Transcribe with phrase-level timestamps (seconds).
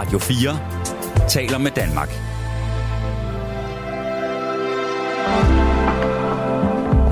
[0.00, 2.08] Radio 4 taler med Danmark.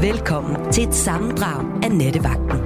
[0.02, 2.58] Velkommen til et sammendrag af Nettevagten.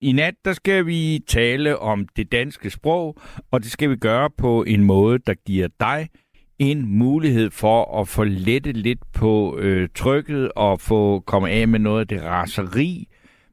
[0.00, 3.16] I nat der skal vi tale om det danske sprog,
[3.50, 6.08] og det skal vi gøre på en måde, der giver dig
[6.58, 11.78] en mulighed for at få lettet lidt på øh, trykket og få komme af med
[11.78, 13.08] noget af det raseri,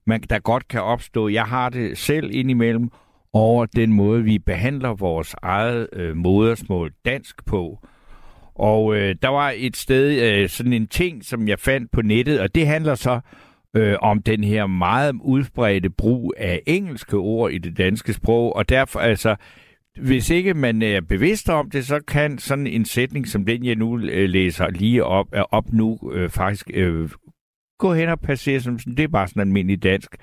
[0.09, 1.27] man, der godt kan opstå.
[1.27, 2.89] Jeg har det selv indimellem
[3.33, 7.79] over den måde, vi behandler vores eget øh, modersmål dansk på.
[8.55, 12.39] Og øh, der var et sted, øh, sådan en ting, som jeg fandt på nettet,
[12.39, 13.19] og det handler så
[13.73, 18.69] øh, om den her meget udbredte brug af engelske ord i det danske sprog, og
[18.69, 19.35] derfor altså,
[20.01, 23.65] hvis ikke man øh, er bevidst om det, så kan sådan en sætning som den,
[23.65, 27.09] jeg nu øh, læser lige op, op nu, øh, faktisk øh,
[27.79, 30.15] gå hen og passere som sådan, det er bare sådan almindelig dansk.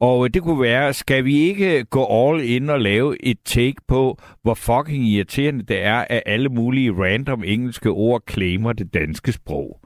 [0.00, 3.76] Og øh, det kunne være, skal vi ikke gå all in og lave et take
[3.88, 9.32] på, hvor fucking irriterende det er, at alle mulige random engelske ord claimer det danske
[9.32, 9.80] sprog.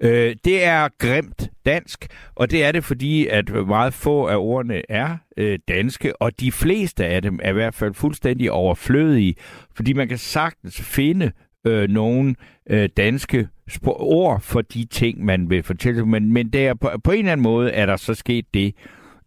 [0.00, 4.82] Øh, det er grimt dansk, og det er det, fordi at meget få af ordene
[4.88, 9.34] er øh, danske, og de fleste af dem er i hvert fald fuldstændig overflødige,
[9.74, 11.32] fordi man kan sagtens finde
[11.66, 12.34] øh, nogle
[12.70, 13.48] øh, danske
[13.84, 16.06] ord for de ting, man vil fortælle.
[16.06, 18.74] Men, men der, på, på en eller anden måde er der så sket det,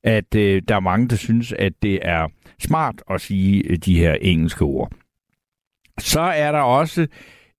[0.04, 2.28] at øh, der er mange, der synes, at det er
[2.60, 4.92] smart at sige øh, de her engelske ord.
[6.00, 7.08] Så er der også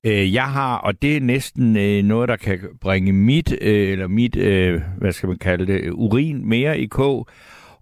[0.07, 4.09] øh, jeg har, og det er næsten øh, noget, der kan bringe mit, øh, eller
[4.09, 7.29] mit, øh, hvad skal man kalde det, urin mere i kog,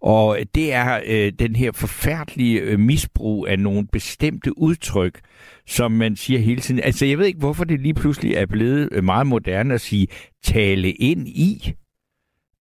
[0.04, 5.20] og det er øh, den her forfærdelige øh, misbrug af nogle bestemte udtryk,
[5.66, 6.80] som man siger hele tiden.
[6.80, 10.06] Altså, jeg ved ikke, hvorfor det lige pludselig er blevet øh, meget moderne at sige
[10.42, 11.72] tale ind i.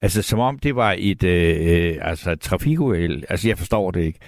[0.02, 3.24] Altså, som om det var et øh, øh altså, trafikuheld.
[3.30, 4.20] Altså, jeg forstår det ikke.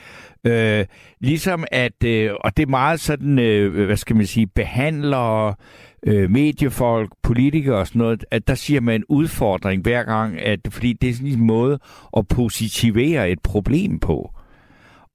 [0.45, 0.85] Øh,
[1.21, 5.55] ligesom at, øh, og det er meget sådan, øh, hvad skal man sige, behandlere,
[6.05, 10.59] øh, mediefolk, politikere og sådan noget, at der siger man en udfordring hver gang, at,
[10.69, 11.79] fordi det er sådan en måde
[12.17, 14.31] at positivere et problem på.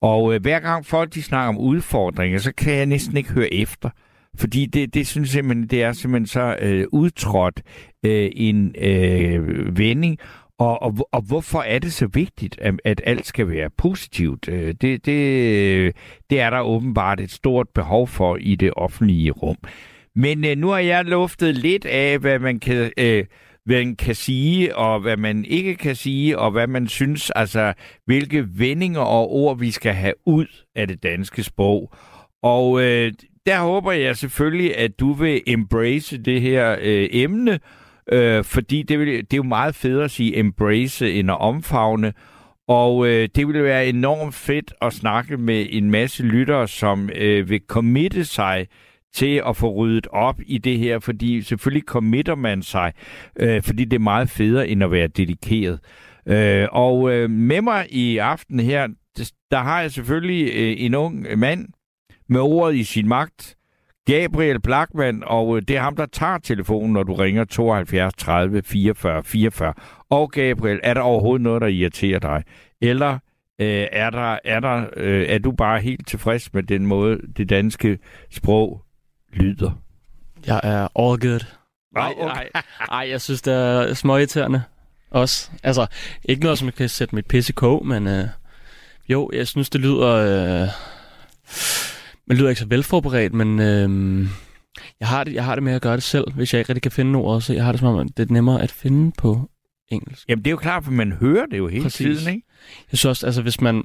[0.00, 3.54] Og øh, hver gang folk de snakker om udfordringer, så kan jeg næsten ikke høre
[3.54, 3.90] efter.
[4.34, 7.62] Fordi det, det synes jeg simpelthen, det er simpelthen så øh, udtrådt
[8.02, 10.18] øh, en øh, vending,
[10.58, 14.48] og, og, og hvorfor er det så vigtigt, at, at alt skal være positivt?
[14.48, 15.96] Øh, det, det,
[16.30, 19.56] det er der åbenbart et stort behov for i det offentlige rum.
[20.14, 22.92] Men øh, nu har jeg luftet lidt af, hvad man kan...
[22.98, 23.24] Øh,
[23.64, 27.72] hvad man kan sige, og hvad man ikke kan sige, og hvad man synes, altså
[28.06, 31.92] hvilke vendinger og ord, vi skal have ud af det danske sprog.
[32.42, 33.12] Og øh,
[33.46, 37.58] der håber jeg selvfølgelig, at du vil embrace det her øh, emne,
[38.12, 42.12] Øh, fordi det, vil, det er jo meget federe at sige embrace end at omfavne.
[42.68, 47.50] Og øh, det ville være enormt fedt at snakke med en masse lyttere, som øh,
[47.50, 48.66] vil committe sig
[49.14, 52.92] til at få ryddet op i det her, fordi selvfølgelig committer man sig,
[53.36, 55.80] øh, fordi det er meget federe end at være dedikeret.
[56.26, 58.88] Øh, og øh, med mig i aften her,
[59.50, 61.68] der har jeg selvfølgelig øh, en ung mand
[62.28, 63.56] med ordet i sin magt,
[64.06, 68.62] Gabriel Blackman, og øh, det er ham, der tager telefonen, når du ringer 72 30
[68.62, 69.74] 44 44.
[70.10, 72.42] Og Gabriel, er der overhovedet noget, der irriterer dig?
[72.80, 73.12] Eller
[73.60, 77.50] øh, er, der, er, der, øh, er du bare helt tilfreds med den måde, det
[77.50, 77.98] danske
[78.30, 78.84] sprog
[79.32, 79.70] lyder?
[80.46, 81.44] Jeg er all good.
[81.94, 82.34] Nej, okay.
[82.54, 84.62] nej, nej, jeg synes, det er småirriterende
[85.10, 85.50] også.
[85.62, 85.86] Altså,
[86.24, 88.28] ikke noget, som jeg kan sætte mit pisse kog, men øh,
[89.08, 90.08] jo, jeg synes, det lyder...
[90.08, 90.68] Øh,
[92.26, 94.28] man lyder ikke så velforberedt, men øh,
[95.00, 96.82] jeg, har det, jeg har det med at gøre det selv, hvis jeg ikke rigtig
[96.82, 99.50] kan finde ordet, så jeg har det som om, det er nemmere at finde på
[99.88, 100.28] engelsk.
[100.28, 102.18] Jamen, det er jo klart, for man hører det jo hele Præcis.
[102.18, 102.46] tiden, ikke?
[102.92, 103.84] Jeg synes også, altså hvis man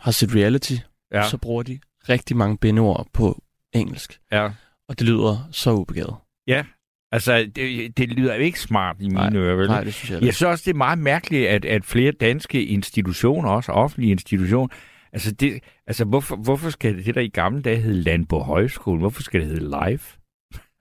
[0.00, 0.74] har set reality,
[1.12, 1.28] ja.
[1.28, 1.78] så bruger de
[2.08, 3.42] rigtig mange bindeord på
[3.74, 4.20] engelsk.
[4.32, 4.50] Ja.
[4.88, 6.16] Og det lyder så ubegavet.
[6.46, 6.64] Ja,
[7.12, 9.66] Altså, det, det lyder ikke smart i mine ører, vel?
[9.66, 12.64] Nej, det synes jeg Jeg synes også, det er meget mærkeligt, at, at flere danske
[12.64, 14.68] institutioner, også offentlige institutioner,
[15.14, 18.98] Altså, det, altså hvorfor, hvorfor skal det, det der i gamle dage hed Landbo Højskole,
[18.98, 20.18] hvorfor skal det hedde Life?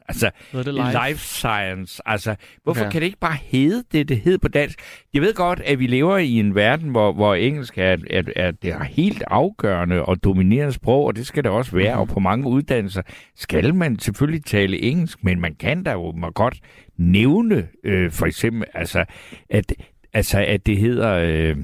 [0.08, 1.08] Altså, det life?
[1.08, 2.02] life science.
[2.06, 2.92] Altså, hvorfor okay.
[2.92, 4.80] kan det ikke bare hedde det, det hedder på dansk?
[5.14, 8.52] Jeg ved godt, at vi lever i en verden, hvor, hvor engelsk er, er, er,
[8.52, 11.96] det er helt afgørende og dominerende sprog, og det skal det også være.
[11.96, 12.02] Mm.
[12.02, 13.02] Og på mange uddannelser
[13.36, 16.60] skal man selvfølgelig tale engelsk, men man kan da jo må godt
[16.98, 19.06] nævne, øh, for eksempel, altså,
[19.50, 19.74] at,
[20.14, 21.14] altså, at det hedder...
[21.14, 21.58] Øh,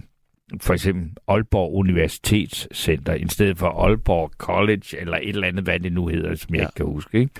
[0.61, 5.93] for eksempel Aalborg Universitetscenter, i stedet for Aalborg College, eller et eller andet, hvad det
[5.93, 6.67] nu hedder, som jeg ja.
[6.67, 7.19] ikke kan huske.
[7.19, 7.31] Ikke?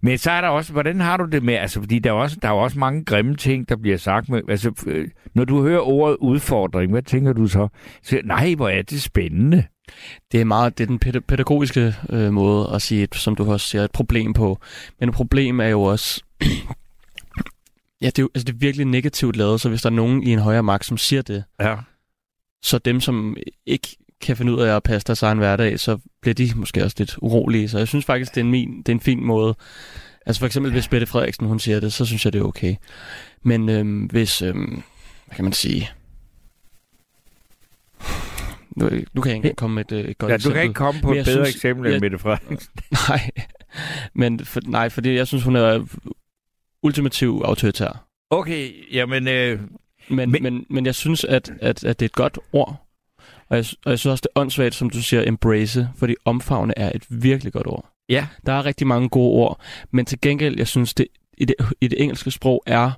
[0.00, 2.36] Men så er der også, hvordan har du det med, altså fordi der er, også,
[2.42, 5.80] der er også mange grimme ting, der bliver sagt med, altså øh, når du hører
[5.80, 7.68] ordet udfordring, hvad tænker du så?
[8.02, 9.64] så nej, hvor er det spændende.
[10.32, 13.66] Det er meget det er den pædagogiske øh, måde at sige, et, som du også
[13.68, 14.58] siger, et problem på.
[15.00, 16.22] Men et problem er jo også,
[18.02, 20.22] ja, det er, jo, altså, det er virkelig negativt lavet, så hvis der er nogen
[20.22, 21.76] i en højere magt, som siger det, Ja.
[22.62, 26.34] så dem, som ikke kan finde ud af at passe deres egen hverdag, så bliver
[26.34, 27.68] de måske også lidt urolige.
[27.68, 29.54] Så jeg synes faktisk, det er en, min, det er en fin måde.
[30.26, 32.74] Altså for eksempel, hvis Bette Frederiksen, hun siger det, så synes jeg, det er okay.
[33.42, 34.82] Men øhm, hvis, øhm,
[35.26, 35.90] hvad kan man sige...
[38.76, 40.54] Nu, nu kan jeg ikke komme med et, øh, et godt ja, du eksempel.
[40.56, 42.72] kan ikke komme på et bedre synes- eksempel end jeg- Mette Frederiksen.
[43.08, 43.30] Nej,
[44.14, 45.84] men for, nej, fordi jeg synes, hun er
[46.82, 48.06] ultimativ autoritær.
[48.30, 49.60] Okay, jamen, øh,
[50.08, 52.85] Men, Men- men, men, men jeg synes, at, at, at det er et godt ord.
[53.48, 56.78] Og jeg, og jeg synes også, det er åndssvagt, som du siger, embrace, fordi omfavne
[56.78, 57.90] er et virkelig godt ord.
[58.08, 59.60] ja, Der er rigtig mange gode ord,
[59.90, 61.06] men til gengæld, jeg synes, det
[61.38, 62.90] i det, i det engelske sprog er,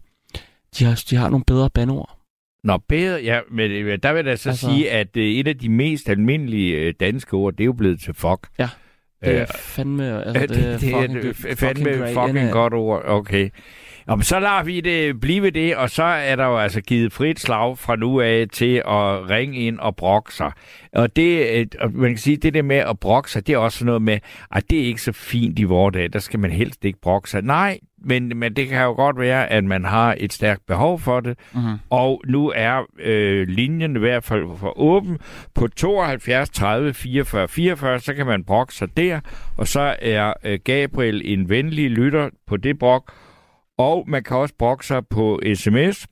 [0.79, 2.15] de har, de har nogle bedre bandord.
[2.65, 4.67] Nå, bedre, ja, men øh, der vil jeg så altså...
[4.71, 8.01] Sige, at øh, et af de mest almindelige øh, danske ord, det er jo blevet
[8.01, 8.49] til fuck.
[8.59, 8.69] Ja,
[9.25, 12.39] Det er fandme, altså, det, det, er det er fucking, et good- f- fandme fucking
[12.39, 12.53] innit?
[12.53, 13.03] godt ord.
[13.07, 13.51] Okay.
[14.09, 17.41] Om så lader vi det blive det, og så er der jo altså givet frit
[17.41, 20.53] slag fra nu af til at ringe ind og brokke sig.
[20.93, 21.47] Og det,
[21.83, 24.19] øh, man kan sige, det der med at brokke sig, det er også noget med,
[24.53, 27.31] at det er ikke så fint i vores dag, der skal man helst ikke brokke
[27.31, 27.43] sig.
[27.43, 31.21] Nej, men, men det kan jo godt være, at man har et stærkt behov for
[31.21, 31.65] det, Mhm.
[31.91, 35.19] og nu er øh, linjen i hvert fald for åben
[35.55, 39.21] på 72 30 44 44, så kan man brokke sig der,
[39.57, 43.13] og så er øh, Gabriel en venlig lytter på det brok,
[43.79, 46.07] og man kan også brokke sig på sms,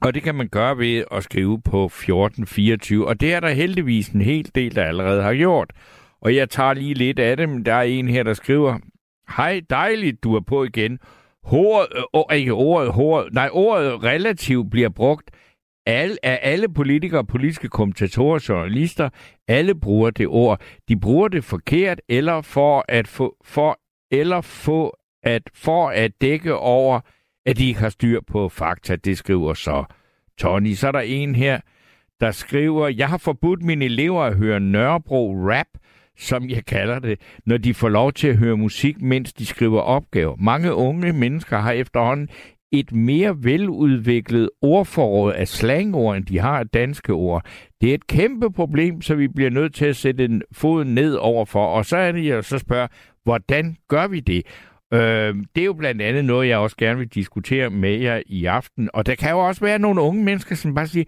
[0.00, 4.08] og det kan man gøre ved at skrive på 1424, og det er der heldigvis
[4.08, 5.72] en hel del, der allerede har gjort.
[6.20, 8.78] Og jeg tager lige lidt af det, men der er en her, der skriver,
[9.36, 10.98] Hej, dejligt, du er på igen.
[11.42, 11.88] Ordet,
[12.30, 15.30] øh, ikke ordet, ordet, nej, ordet relativt bliver brugt
[15.86, 19.08] al, af alle politikere, politiske kommentatorer, journalister.
[19.48, 20.60] Alle bruger det ord.
[20.88, 26.56] De bruger det forkert, eller for at få, for, eller få at, for at dække
[26.56, 27.00] over,
[27.46, 28.96] at de ikke har styr på fakta.
[28.96, 29.84] Det skriver så
[30.38, 30.74] Tony.
[30.74, 31.60] Så er der en her,
[32.20, 35.66] der skriver, jeg har forbudt mine elever at høre Nørrebro rap,
[36.18, 39.80] som jeg kalder det, når de får lov til at høre musik, mens de skriver
[39.80, 40.36] opgaver.
[40.36, 42.28] Mange unge mennesker har efterhånden
[42.72, 47.44] et mere veludviklet ordforråd af slangord, end de har af danske ord.
[47.80, 51.14] Det er et kæmpe problem, så vi bliver nødt til at sætte en fod ned
[51.14, 51.66] overfor.
[51.66, 52.86] Og så er det, jeg så spørger,
[53.24, 54.42] hvordan gør vi det?
[54.94, 58.44] Øh, det er jo blandt andet noget, jeg også gerne vil diskutere med jer i
[58.44, 58.90] aften.
[58.92, 61.04] Og der kan jo også være nogle unge mennesker, som bare siger,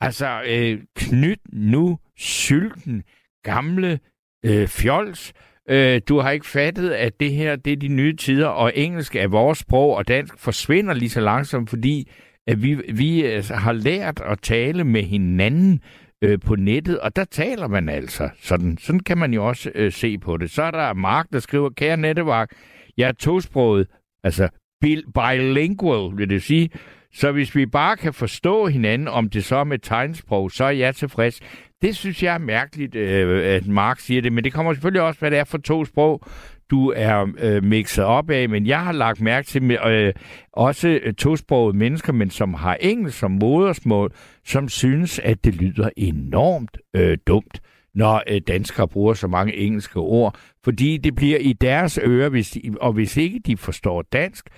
[0.00, 3.02] altså, øh, knyt nu sylten,
[3.44, 3.98] gamle
[4.44, 5.32] øh, fjols.
[5.68, 9.16] Øh, du har ikke fattet, at det her det er de nye tider, og engelsk
[9.16, 12.10] er vores sprog, og dansk forsvinder lige så langsomt, fordi
[12.46, 15.80] at vi, vi altså, har lært at tale med hinanden
[16.22, 18.78] øh, på nettet, og der taler man altså sådan.
[18.78, 20.50] Sådan kan man jo også øh, se på det.
[20.50, 22.52] Så er der Mark, der skriver, kære nettevagt,
[22.96, 23.86] jeg er tosproget,
[24.24, 24.48] altså
[24.80, 26.70] bilingual, vil det sige.
[27.12, 30.70] Så hvis vi bare kan forstå hinanden, om det så er med tegnsprog, så er
[30.70, 31.40] jeg tilfreds.
[31.82, 35.20] Det synes jeg er mærkeligt, øh, at Mark siger det, men det kommer selvfølgelig også,
[35.20, 36.22] hvad det er for to sprog,
[36.70, 38.48] du er øh, mixet op af.
[38.48, 40.12] Men jeg har lagt mærke til øh,
[40.52, 44.12] også øh, tosprogede mennesker, men som har engelsk som modersmål,
[44.44, 47.60] som synes, at det lyder enormt øh, dumt
[47.96, 52.50] når øh, danskere bruger så mange engelske ord, fordi det bliver i deres ører, hvis
[52.50, 54.48] de, og hvis ikke de forstår dansk,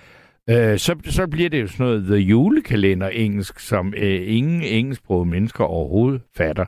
[0.49, 5.29] øh, så, så bliver det jo sådan noget The Julekalender engelsk, som øh, ingen engelsksprogede
[5.29, 6.65] mennesker overhovedet fatter.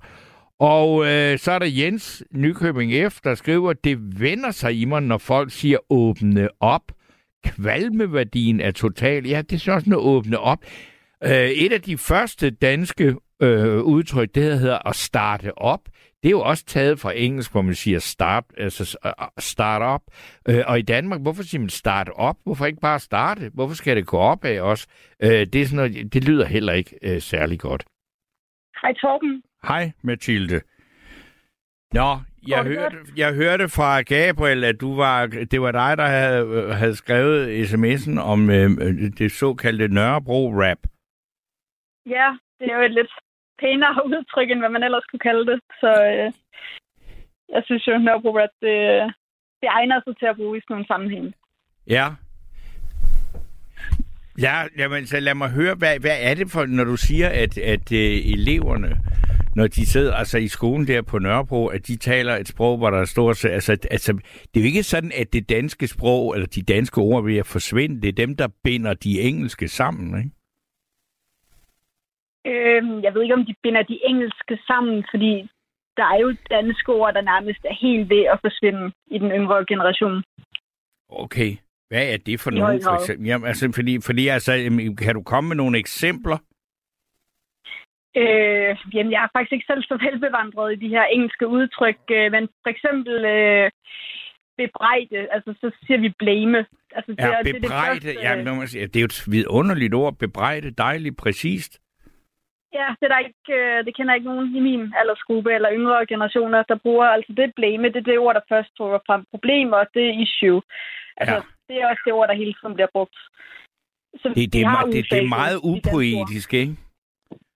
[0.60, 5.02] Og øh, så er der Jens Nykøbing F., der skriver, det vender sig i mig,
[5.02, 6.92] når folk siger åbne op.
[7.46, 9.28] Kvalmeværdien er total.
[9.28, 10.60] Ja, det er sådan også noget åbne op.
[11.24, 15.82] Øh, et af de første danske øh, udtryk, det hedder at starte op.
[16.24, 20.02] Det er jo også taget fra engelsk, hvor man siger start, altså uh, start up.
[20.50, 22.36] Øh, og i Danmark, hvorfor siger man start op?
[22.44, 23.52] Hvorfor ikke bare starte?
[23.54, 24.88] Hvorfor skal det gå op af os?
[25.24, 27.86] Øh, det, er sådan noget, det lyder heller ikke øh, særlig godt.
[28.82, 29.44] Hej Torben.
[29.64, 30.62] Hej, Mathilde.
[31.94, 36.46] Nå, jeg hørte, jeg hørte fra Gabriel, at du var, det var dig, der havde,
[36.46, 38.70] øh, havde skrevet sms'en om øh,
[39.18, 40.82] det såkaldte Nørrebro-rap.
[42.06, 43.12] Ja, det er jo et lidt
[43.62, 45.60] pænere udtryk, end hvad man ellers kunne kalde det.
[45.82, 46.28] Så øh,
[47.54, 48.78] jeg synes jo, Nørrebro Rap, det,
[49.62, 51.26] det egner sig til at bruge i sådan nogle sammenhæng.
[51.88, 52.06] Ja.
[54.46, 57.58] Ja, jamen, så lad mig høre, hvad, hvad er det for, når du siger, at,
[57.58, 58.92] at øh, eleverne
[59.56, 62.90] når de sidder altså i skolen der på Nørrebro, at de taler et sprog, hvor
[62.90, 63.46] der er stort.
[63.46, 64.14] Altså, altså,
[64.54, 68.02] det er jo ikke sådan, at det danske sprog, eller de danske ord vil forsvinde.
[68.02, 70.36] Det er dem, der binder de engelske sammen, ikke?
[72.46, 75.50] Øhm, jeg ved ikke, om de binder de engelske sammen, fordi
[75.98, 79.66] der er jo danske ord, der nærmest er helt ved at forsvinde i den yngre
[79.66, 80.24] generation.
[81.10, 81.52] Okay.
[81.90, 83.28] Hvad er det for høj for eksempel?
[83.28, 84.52] Jamen, altså, fordi, fordi altså,
[84.98, 86.38] kan du komme med nogle eksempler?
[88.18, 92.32] Øh, jamen, jeg er faktisk ikke selv så velbevandret i de her engelske udtryk, øh,
[92.32, 93.72] men for eksempel øh,
[94.58, 96.58] bebrejde, altså så siger vi blame.
[96.98, 98.02] Altså, Ja, er- det er det bebrejde.
[98.06, 100.18] første, ja, øh, man sige, det er jo et vidunderligt ord.
[100.18, 101.80] Bebrejde, dejligt, præcist.
[102.80, 106.06] Ja, det, er der ikke, øh, det kender ikke nogen i min aldersgruppe eller yngre
[106.06, 107.06] generationer, der bruger.
[107.16, 110.20] Altså det blame, det er det ord, der først tror frem problemer, og det er
[110.26, 110.62] issue.
[111.18, 111.42] Altså, Ja.
[111.68, 113.18] det er også det ord, der hele tiden bliver brugt.
[114.22, 116.76] Så Det, det, er, har det, det er meget upoetisk, ikke?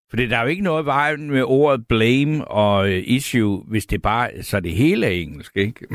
[0.10, 4.02] For der er jo ikke noget vejen med ordet blame og øh, issue, hvis det
[4.02, 5.88] bare så det hele er engelsk, ikke?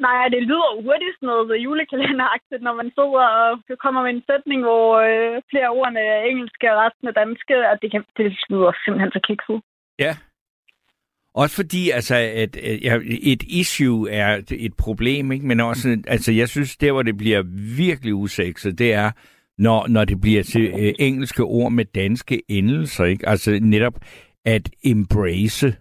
[0.00, 4.60] Nej, det lyder hurtigt sådan noget julekalenderagtigt, når man sidder og kommer med en sætning,
[4.68, 8.72] hvor øh, flere ordene er engelske og resten er danske, og det, kan, det lyder
[8.84, 9.58] simpelthen så kikset.
[9.98, 10.12] Ja.
[11.34, 14.30] Også fordi, altså, at, at et issue er
[14.68, 15.46] et problem, ikke?
[15.46, 17.42] Men også, altså, jeg synes, der hvor det bliver
[17.76, 19.10] virkelig usekset, det er,
[19.58, 23.28] når, når det bliver til øh, engelske ord med danske endelser, ikke?
[23.28, 23.94] Altså netop
[24.44, 25.76] at embrace.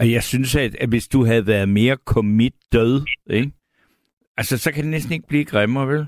[0.00, 3.52] Og jeg synes, at, at hvis du havde været mere commit død, ikke?
[4.36, 6.06] Altså, så kan det næsten ikke blive grimmere, vel?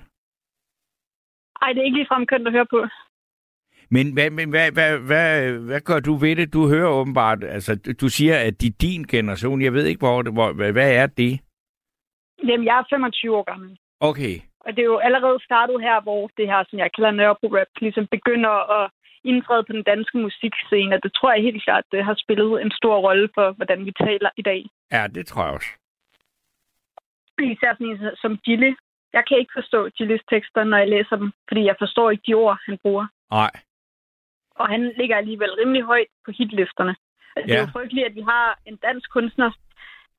[1.62, 2.80] Ej, det er ikke ligefrem kønt at høre på.
[3.90, 6.52] Men hvad, men hvad, hvad, hvad, hvad gør du ved det?
[6.52, 9.62] Du hører åbenbart, altså du- siger, at det er din generation.
[9.62, 11.40] Jeg ved ikke, hvor, det- hvor hvad, hvad er det?
[12.48, 13.78] Jamen, jeg er 25 år gammel.
[14.00, 14.34] Okay,
[14.66, 18.06] Og det er jo allerede startet her, hvor det her, som jeg kalder Nørrebro-rap, ligesom
[18.16, 18.90] begynder at
[19.24, 20.94] indtræde på den danske musikscene.
[20.96, 23.92] Og det tror jeg helt klart, det har spillet en stor rolle for, hvordan vi
[24.06, 24.60] taler i dag.
[24.92, 25.70] ja, det tror jeg også.
[27.54, 28.72] Især sådan som Gilly.
[29.12, 32.34] Jeg kan ikke forstå Gillys tekster, når jeg læser dem, fordi jeg forstår ikke de
[32.34, 33.06] ord, han bruger.
[33.30, 33.50] Nej,
[34.60, 36.94] Og han ligger alligevel rimelig højt på hitlisterne.
[37.36, 37.66] Altså, Det er Ja.
[37.66, 39.50] jo frygteligt, at vi har en dansk kunstner,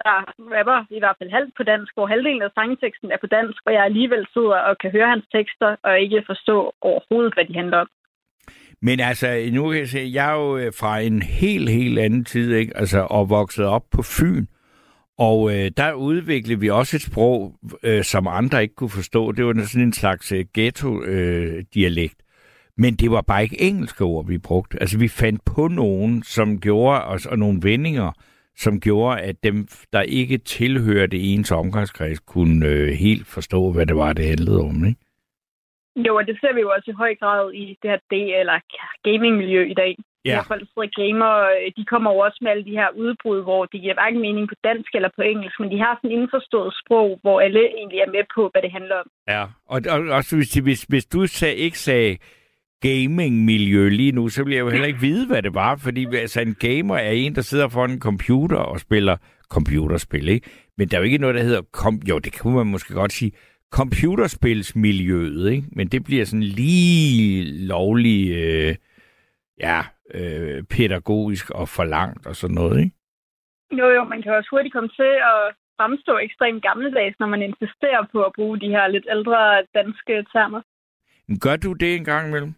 [0.04, 0.16] der
[0.56, 3.74] rapper i hvert fald halvt på dansk, hvor halvdelen af sangteksten er på dansk, og
[3.74, 7.78] jeg alligevel sidder og kan høre hans tekster, og ikke forstå overhovedet, hvad de handler
[7.78, 7.90] om
[8.82, 12.26] men altså, nu kan jeg se, jeg er jo øh, fra en helt, helt anden
[12.26, 12.78] tid, ikke?
[12.78, 14.46] Altså, og vokset op på Fyn.
[15.18, 19.32] Og øh, der udviklede vi også et sprog, øh, som andre ikke kunne forstå.
[19.32, 22.16] Det var sådan en slags øh, ghetto-dialekt.
[22.20, 22.26] Øh,
[22.78, 24.82] men det var bare ikke engelske ord, vi brugte.
[24.82, 28.12] Altså, vi fandt på nogen, som gjorde os, og nogle vendinger,
[28.58, 33.96] som gjorde, at dem, der ikke tilhørte ens omgangskreds, kunne øh, helt forstå, hvad det
[33.96, 35.00] var, det handlede om, ikke?
[35.96, 38.58] Jo, og det ser vi jo også i høj grad i det her D- eller
[39.08, 39.98] gaming-miljø i dag.
[40.26, 40.32] Ja.
[40.32, 40.42] Ja.
[40.42, 43.44] Folk, der sidder og gamer, øh, de kommer jo også med alle de her udbrud,
[43.44, 46.18] hvor de giver hverken mening på dansk eller på engelsk, men de har sådan en
[46.18, 49.08] indforstået sprog, hvor alle egentlig er med på, hvad det handler om.
[49.28, 49.44] Ja,
[49.74, 52.18] og, og også hvis, hvis, hvis du sag, ikke sagde
[52.82, 56.42] gaming-miljø lige nu, så ville jeg jo heller ikke vide, hvad det var, fordi altså,
[56.42, 59.18] en gamer er en, der sidder foran en computer og spiller
[59.50, 60.50] computerspil, ikke?
[60.78, 63.14] Men der er jo ikke noget, der hedder, kom, jo, det kunne man måske godt
[63.14, 63.32] sige,
[63.72, 65.68] computerspilsmiljøet, ikke?
[65.72, 68.76] Men det bliver sådan lige lovlig, øh,
[69.60, 69.80] ja,
[70.14, 72.96] øh, pædagogisk og forlangt og sådan noget, ikke?
[73.80, 75.42] Jo, jo, man kan også hurtigt komme til at
[75.78, 80.62] fremstå ekstremt gammeldags, når man insisterer på at bruge de her lidt ældre danske termer.
[81.44, 82.54] Gør du det en gang imellem?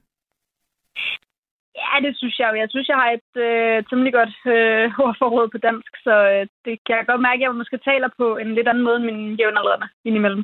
[1.82, 2.50] Ja, det synes jeg.
[2.58, 6.76] Jeg synes, jeg har et øh, temmelig godt øh, ordforråd på dansk, så øh, det
[6.86, 9.36] kan jeg godt mærke, at jeg måske taler på en lidt anden måde end mine
[9.40, 10.44] jævnaldrende indimellem.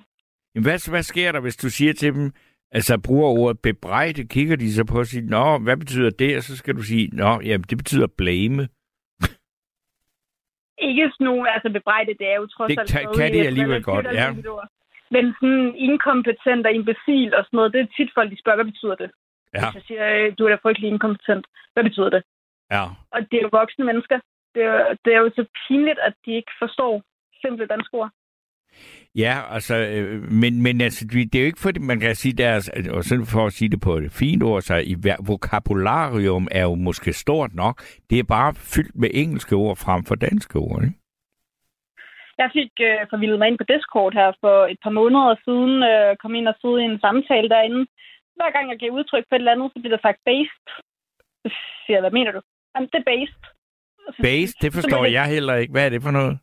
[0.56, 2.32] Jamen, hvad, hvad sker der, hvis du siger til dem,
[2.72, 6.38] altså bruger ordet bebrejde, kigger de så på og siger, nå, hvad betyder det?
[6.38, 8.64] Og så skal du sige, nå, jamen, det betyder blame.
[10.90, 12.92] Ikke sådan nogle, altså bebrejde, det er jo trods Det alt...
[12.92, 14.28] kan- kan de et alligevel godt, ja.
[15.16, 18.72] Men sådan inkompetent og imbecil og sådan noget, det er tit folk, de spørger, hvad
[18.72, 19.10] betyder det?
[19.54, 22.24] Ja, Hvis jeg siger, du er da frygtelig inkompetent, hvad betyder det?
[22.72, 22.84] ja.
[23.14, 24.20] Og det er jo voksne mennesker.
[24.56, 27.04] Det er, jo- det er jo så pinligt, at de ikke forstår
[27.44, 28.10] simple danske ord.
[29.16, 32.70] Ja, altså, øh, men, men altså, det er jo ikke fordi, man kan sige deres,
[32.92, 34.96] og sådan for at sige det på et fint ord, så i
[35.28, 37.76] vokabularium er jo måske stort nok.
[38.10, 40.96] Det er bare fyldt med engelske ord frem for danske ord, ikke?
[42.42, 46.10] Jeg fik øh, forvildet mig ind på Discord her for et par måneder siden, øh,
[46.22, 47.82] kom ind og sidde i en samtale derinde.
[48.38, 50.64] Hver gang jeg gav udtryk for et eller andet, så blev der sagt based.
[51.44, 51.48] Så
[51.84, 52.42] siger jeg, hvad mener du?
[52.74, 53.42] Jamen, det er based.
[54.08, 55.72] Og så- Base, det forstår bliver jeg heller ikke.
[55.72, 56.34] Hvad er det for noget?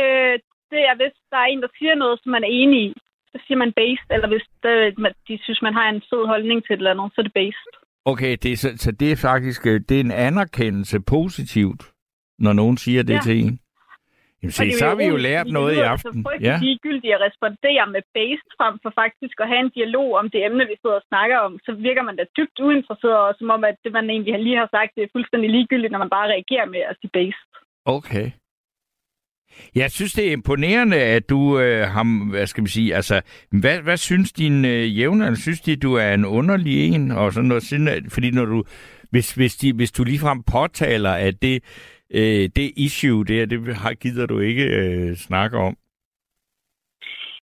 [0.00, 0.36] Øh,
[0.78, 2.92] det er, hvis der er en, der siger noget, som man er enig i,
[3.32, 4.08] så siger man based.
[4.14, 4.74] Eller hvis det,
[5.28, 7.72] de synes, man har en sød holdning til et eller andet, så er det based.
[8.12, 11.82] Okay, det er, så, så det er faktisk øh, det er en anerkendelse positivt,
[12.38, 13.20] når nogen siger det Ja.
[13.26, 13.54] til en.
[14.42, 16.18] Jamen, se, det er så har vi jo lært noget det i aften.
[16.24, 16.46] Så Ja.
[16.50, 16.56] ja.
[16.66, 20.64] ligegyldigt at respondere med based frem for faktisk at have en dialog om det emne,
[20.72, 23.76] vi sidder og snakker om, så virker man da dybt uinteresseret, og som om, at
[23.84, 26.82] det, man egentlig lige har sagt, det er fuldstændig ligegyldigt, når man bare reagerer med
[26.90, 27.44] at sige based.
[27.96, 28.26] Okay.
[29.74, 33.22] Jeg synes, det er imponerende, at du øh, ham, hvad skal man sige, altså,
[33.60, 35.36] hvad, hvad synes din øh, jævnere?
[35.36, 37.10] Synes de, du er en underlig en?
[37.10, 38.64] Og sådan noget, sådan, øh, fordi når du,
[39.10, 41.62] hvis, hvis, de, hvis du ligefrem påtaler, at det,
[42.10, 45.76] øh, det issue der, det har, gider du ikke øh, snakke om.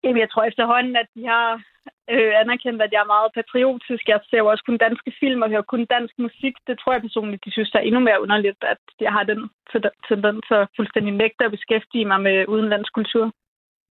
[0.04, 1.62] Jamen, jeg tror efterhånden, at de har
[2.14, 4.04] øh, anerkendt, at jeg er meget patriotisk.
[4.08, 6.56] Jeg ser jo også kun danske film og hører kun dansk musik.
[6.68, 9.42] Det tror jeg personligt, de synes er endnu mere underligt, at jeg har den
[10.10, 13.26] tendens at fuldstændig nægte at beskæftige mig med udenlandsk kultur.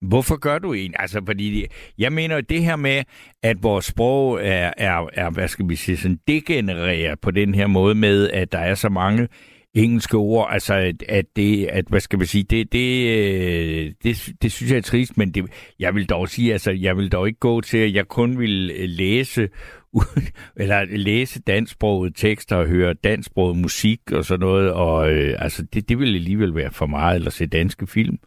[0.00, 0.94] Hvorfor gør du en?
[0.98, 1.66] Altså, fordi
[1.98, 3.04] jeg mener det her med,
[3.42, 7.66] at vores sprog er, er, er hvad skal vi sige, sådan degenereret på den her
[7.66, 9.28] måde med, at der er så mange
[9.76, 14.28] engelske ord, altså at, at det, at, hvad skal man sige, det, det, øh, det,
[14.42, 15.44] det synes jeg er trist, men det,
[15.78, 18.70] jeg vil dog sige, altså, jeg vil dog ikke gå til, at jeg kun vil
[18.76, 19.48] øh, læse,
[20.56, 25.88] eller læse dansksproget tekster og høre dansksproget musik og sådan noget, og øh, altså, det,
[25.88, 28.18] det ville alligevel være for meget, eller se danske film.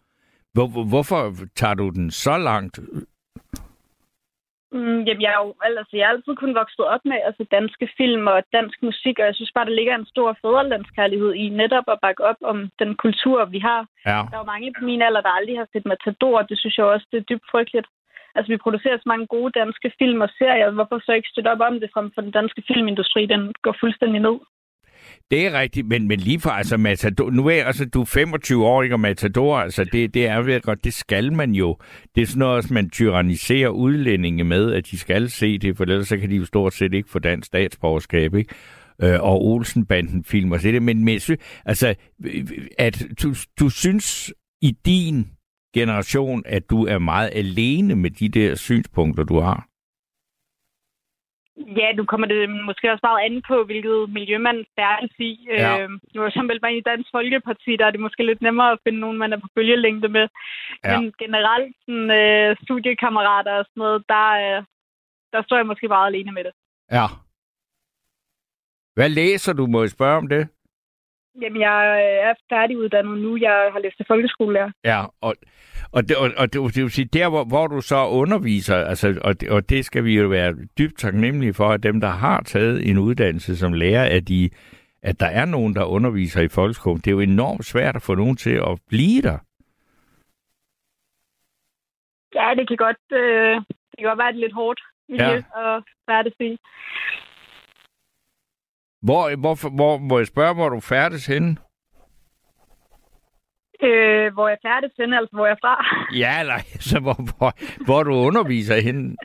[0.52, 2.78] Hvor- hvorfor tager du den så langt?
[4.72, 7.86] Mm, jamen, jeg er jo altså, jeg er altid kun vokset op med altså, danske
[7.98, 11.86] film og dansk musik, og jeg synes bare, der ligger en stor fædrelandskærlighed i netop
[11.88, 13.80] at bakke op om den kultur, vi har.
[14.06, 14.18] Ja.
[14.30, 16.42] Der er jo mange på min alder, der aldrig har set Matador.
[16.42, 17.88] Det synes jeg også, det er dybt frygteligt.
[18.34, 20.70] Altså, vi producerer så mange gode danske film og serier.
[20.70, 23.26] Hvorfor så ikke støtte op om det frem for den danske filmindustri?
[23.26, 24.36] Den går fuldstændig ned.
[25.30, 28.66] Det er rigtigt, men, men lige for, altså Matador, nu er altså, du er 25
[28.66, 31.76] år, ikke, og Matador, altså det, det er vel godt, det skal man jo.
[32.14, 36.08] Det er sådan noget, man tyranniserer udlændinge med, at de skal se det, for ellers
[36.08, 38.54] så kan de jo stort set ikke få dansk statsborgerskab, ikke?
[39.02, 41.94] Øh, og Olsenbanden-film og så det, men, med, altså,
[42.78, 44.32] at du, du synes
[44.62, 45.26] i din
[45.74, 49.69] generation, at du er meget alene med de der synspunkter, du har.
[51.78, 55.48] Ja, nu kommer det måske også meget an på, hvilket miljø man færdes i.
[55.48, 55.82] Ja.
[55.82, 58.72] Øh, nu er jeg meldt mig i Dansk Folkeparti, der er det måske lidt nemmere
[58.72, 60.28] at finde nogen, man er på bølgelængde med.
[60.84, 61.00] Ja.
[61.00, 64.64] Men generelt sådan, øh, studiekammerater og sådan noget, der, øh,
[65.32, 66.52] der står jeg måske meget alene med det.
[66.90, 67.06] Ja.
[68.94, 70.48] Hvad læser du, må jeg spørge om det?
[71.42, 73.36] Jamen, jeg øh, er færdiguddannet nu.
[73.36, 74.70] Jeg har læst til folkeskolelærer.
[74.84, 75.34] Ja, og,
[75.92, 79.20] og, det, og, og det, det vil sige, der hvor, hvor du så underviser, altså,
[79.24, 82.40] og, det, og det skal vi jo være dybt taknemmelige for, at dem, der har
[82.42, 84.50] taget en uddannelse som lærer, at, de,
[85.02, 87.00] at der er nogen, der underviser i folkeskolen.
[87.00, 89.38] Det er jo enormt svært at få nogen til at blive der.
[92.34, 93.54] Ja, det kan godt, øh,
[93.90, 95.76] det kan godt være lidt hårdt miljø ja.
[95.76, 96.58] at færdes i.
[99.02, 101.56] Hvor, hvor, hvor, må jeg spørge, hvor du færdes henne?
[103.88, 105.74] Øh, hvor jeg færdes henne, altså hvor jeg er fra.
[106.22, 106.58] Ja, eller
[106.90, 107.50] så hvor, hvor,
[107.86, 109.16] hvor du underviser henne?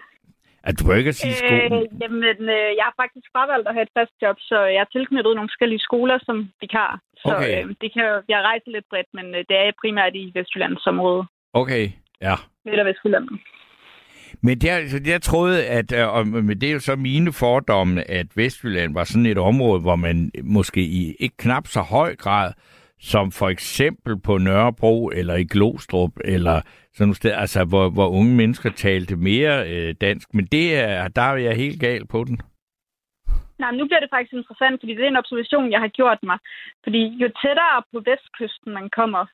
[0.69, 1.73] At du ikke at sige skolen.
[1.73, 2.23] Øh, jamen,
[2.57, 5.49] øh, jeg har faktisk fravalgt at have et fast job, så jeg er tilknyttet nogle
[5.51, 6.91] forskellige skoler som vikar.
[7.21, 7.57] Så Okay.
[7.65, 11.21] øh, det kan, jeg rejser lidt bredt, men øh, det er primært i Vestjyllands område.
[11.61, 11.83] Okay,
[12.21, 12.35] ja.
[12.81, 13.27] Og Vestjylland.
[14.41, 18.11] Men der, så jeg troede, at, øh, og men det er jo så mine fordomme,
[18.11, 22.53] at Vestjylland var sådan et område, hvor man måske i ikke knap så høj grad,
[22.99, 26.61] som for eksempel på Nørrebro eller i Glostrup, eller
[26.93, 30.33] sådan nogle steder, altså hvor, hvor unge mennesker talte mere øh, dansk.
[30.33, 32.41] Men det er, der er jeg helt gal på den.
[33.59, 36.37] Nej, nu bliver det faktisk interessant, fordi det er en observation, jeg har gjort mig.
[36.83, 39.25] Fordi jo tættere på vestkysten man kommer,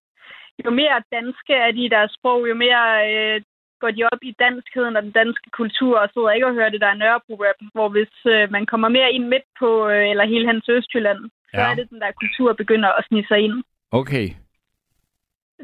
[0.65, 3.41] jo mere danske er de i deres sprog, jo mere øh,
[3.81, 6.81] går de op i danskheden og den danske kultur, og sidder ikke og hører det
[6.85, 10.65] der Nørrebro-rap, hvor hvis øh, man kommer mere ind midt på, øh, eller hele hans
[10.69, 11.71] Østjylland, så Ja.
[11.71, 13.55] er det den der kultur begynder at snige sig ind.
[13.91, 14.25] Okay.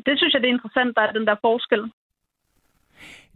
[0.06, 1.84] Det synes jeg, det er interessant, der er den der forskel.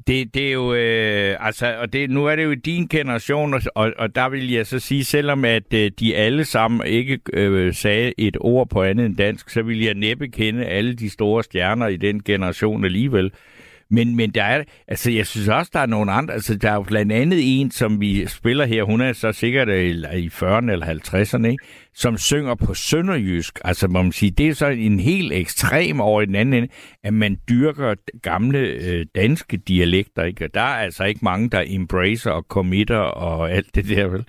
[0.07, 3.61] Det, det er jo, øh, altså, og det, nu er det jo din generation, og,
[3.75, 7.73] og, og der vil jeg så sige, selvom at øh, de alle sammen ikke øh,
[7.73, 11.43] sagde et ord på andet end dansk, så vil jeg næppe kende alle de store
[11.43, 13.31] stjerner i den generation alligevel.
[13.91, 16.75] Men, men der er, altså jeg synes også, der er nogle andre, altså der er
[16.75, 20.27] jo blandt andet en, som vi spiller her, hun er så sikkert øh, i, i
[20.27, 21.63] 40'erne eller 50'erne, ikke?
[21.95, 23.59] som synger på sønderjysk.
[23.63, 26.67] Altså må man sige, det er så en helt ekstrem over i den anden ende,
[27.03, 30.45] at man dyrker gamle øh, danske dialekter, ikke?
[30.45, 34.25] Og der er altså ikke mange, der embracer og committer og alt det der, vel?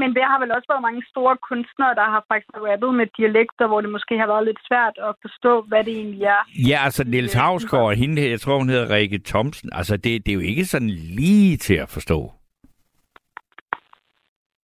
[0.00, 3.66] Men der har vel også været mange store kunstnere, der har faktisk rappet med dialekter,
[3.66, 6.42] hvor det måske har været lidt svært at forstå, hvad det egentlig er.
[6.70, 9.70] Ja, altså Niels Havsgaard og hende her, jeg tror, hun hedder Rikke Thomsen.
[9.72, 12.18] Altså, det, det er jo ikke sådan lige til at forstå.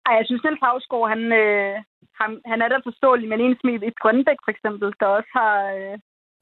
[0.06, 1.74] Ej, jeg synes, Niels Havsgaard, han, øh,
[2.20, 5.54] han, han er da forståelig, men en som i Grønbæk for eksempel, der også har
[5.78, 5.94] øh,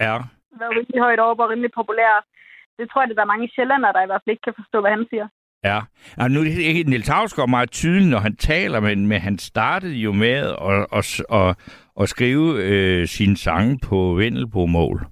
[0.07, 0.15] Ja.
[0.61, 2.15] været rimelig højt op og rimelig populær.
[2.79, 4.81] Det tror jeg, det er der mange sjællandere, der i hvert fald ikke kan forstå,
[4.81, 5.27] hvad han siger.
[5.65, 5.81] Ja,
[6.17, 10.13] og nu er Niels Havsgaard meget tydelig, når han taler, men, men han startede jo
[10.13, 11.57] med at, at, at,
[12.01, 15.07] at skrive øh, sine sange på Vendelbo-mål.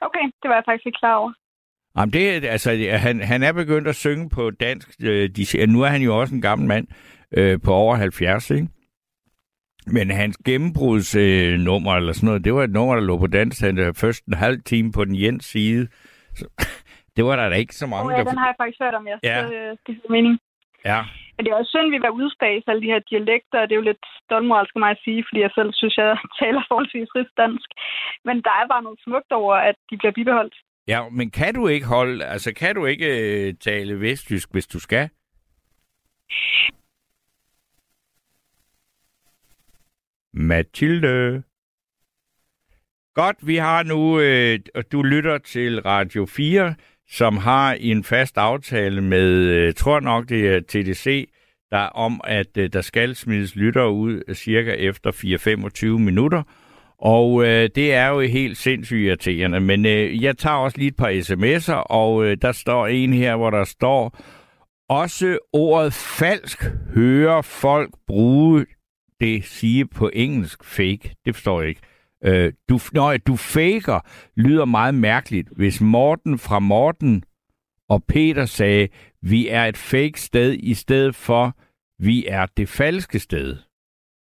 [0.00, 1.32] Okay, det var jeg faktisk ikke klar over.
[1.98, 4.88] Jamen det, altså, han, han er begyndt at synge på dansk.
[5.02, 6.86] Øh, de, nu er han jo også en gammel mand
[7.36, 8.68] øh, på over 70, ikke?
[9.86, 13.60] Men hans gennembrudsnummer øh, eller sådan noget, det var et nummer, der lå på dansk.
[13.60, 15.88] Han er først en halv time på den jens side.
[16.34, 16.44] Så,
[17.18, 18.30] det var der da ikke så mange, Oh, ja, der...
[18.30, 19.16] den har jeg faktisk hørt om, ja.
[19.30, 19.36] Ja.
[19.40, 20.34] Så, øh, det giver mening.
[20.90, 21.00] Ja,
[21.34, 23.74] Men det er også synd, at vi var udspase alle de her dialekter, og det
[23.74, 27.68] er jo lidt stolmoralsk mig at sige, fordi jeg selv synes, jeg taler forholdsvis rigsdansk.
[28.26, 30.56] Men der er bare noget smukt over, at de bliver bibeholdt.
[30.92, 32.24] ja, men kan du ikke holde...
[32.34, 35.08] Altså, kan du ikke øh, tale vestjysk, hvis du skal?
[40.32, 41.42] Mathilde.
[43.14, 46.74] Godt, vi har nu, øh, og du lytter til Radio 4,
[47.10, 51.28] som har en fast aftale med, øh, tror nok det er TDC,
[51.70, 55.12] der er om, at øh, der skal smides lytter ud øh, cirka efter
[55.96, 56.42] 4-25 minutter.
[56.98, 60.96] Og øh, det er jo helt sindssygt irriterende, men øh, jeg tager også lige et
[60.96, 64.18] par sms'er, og øh, der står en her, hvor der står,
[64.88, 68.66] også ordet falsk hører folk bruge
[69.20, 71.14] det sige på engelsk fake.
[71.24, 71.80] Det forstår jeg ikke.
[72.24, 74.00] Øh, du, nøj, du faker
[74.36, 75.48] lyder meget mærkeligt.
[75.56, 77.22] Hvis Morten fra Morten
[77.88, 78.88] og Peter sagde,
[79.22, 81.56] vi er et fake sted, i stedet for,
[81.98, 83.56] vi er det falske sted.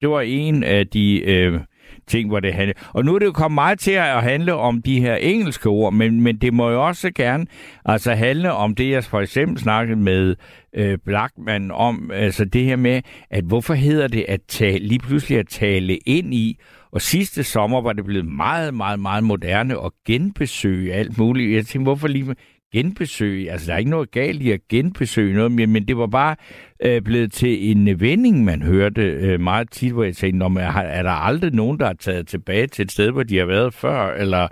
[0.00, 1.60] Det var en af de øh,
[2.06, 2.78] ting, hvor det handlede.
[2.88, 5.92] Og nu er det jo kommet meget til at handle om de her engelske ord,
[5.92, 7.46] men, men det må jo også gerne
[7.84, 10.36] altså handle om det, jeg for eksempel snakkede med
[10.74, 15.38] øh, Blackman om, altså det her med, at hvorfor hedder det at tale, lige pludselig
[15.38, 16.58] at tale ind i,
[16.96, 21.56] og sidste sommer var det blevet meget, meget, meget moderne at genbesøge alt muligt.
[21.56, 22.34] Jeg tænkte, hvorfor lige
[22.72, 23.52] genbesøge?
[23.52, 26.36] Altså, der er ikke noget galt i at genbesøge noget, men, men det var bare
[26.82, 30.72] øh, blevet til en vending, man hørte øh, meget tit, hvor jeg tænkte, Nå, er,
[30.72, 33.74] er der aldrig nogen, der er taget tilbage til et sted, hvor de har været
[33.74, 34.48] før, eller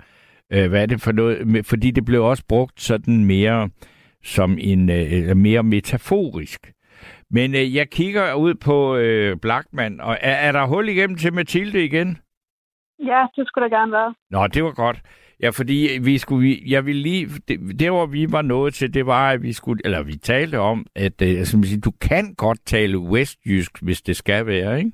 [0.53, 1.65] øh, hvad er det for noget?
[1.65, 3.69] Fordi det blev også brugt sådan mere
[4.23, 6.71] som en øh, eller mere metaforisk.
[7.31, 11.33] Men øh, jeg kigger ud på øh, Blackman, og er, er der hul igennem til
[11.33, 12.17] Mathilde igen?
[12.99, 14.15] Ja, det skulle der gerne være.
[14.29, 15.01] Nå, det var godt.
[15.43, 18.93] Ja, fordi vi skulle, vi- jeg ville lige, det, det hvor vi var nået til,
[18.93, 22.35] det var, at vi skulle, eller vi talte om, at altså, man siger, du kan
[22.35, 24.91] godt tale westjysk, hvis det skal være, ikke?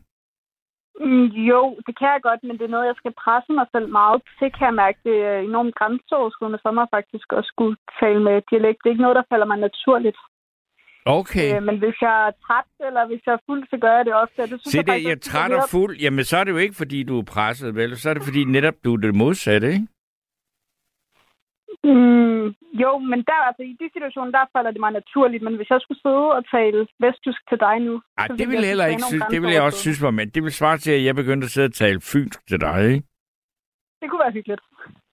[1.05, 3.87] Mm, jo, det kan jeg godt, men det er noget, jeg skal presse mig selv
[3.99, 4.99] meget til, kan jeg mærke.
[5.03, 8.77] Det er enormt grænseoverskridende for mig faktisk at skulle tale med dialekt.
[8.79, 10.17] Det er ikke noget, der falder mig naturligt.
[11.05, 11.55] Okay.
[11.55, 14.15] Øh, men hvis jeg er træt, eller hvis jeg er fuld, så gør jeg det
[14.15, 14.39] ofte.
[14.39, 15.97] og Det synes Se jeg det, faktisk, jeg er træt og fuld.
[15.97, 17.97] Jamen, så er det jo ikke, fordi du er presset, vel?
[17.97, 19.87] Så er det, fordi netop du er det modsatte, ikke?
[21.83, 22.45] Mm,
[22.83, 25.43] jo, men der, altså, i de situationer, der falder det mig naturligt.
[25.43, 28.01] Men hvis jeg skulle sidde og tale vestjysk til dig nu...
[28.17, 29.23] Ej, det ville vil jeg jeg heller ikke det synes.
[29.31, 31.51] Det vil jeg også synes var, men det vil svare til, at jeg begyndte at
[31.51, 33.03] sidde og tale fynsk til dig, ikke?
[34.01, 34.61] Det kunne være hyggeligt.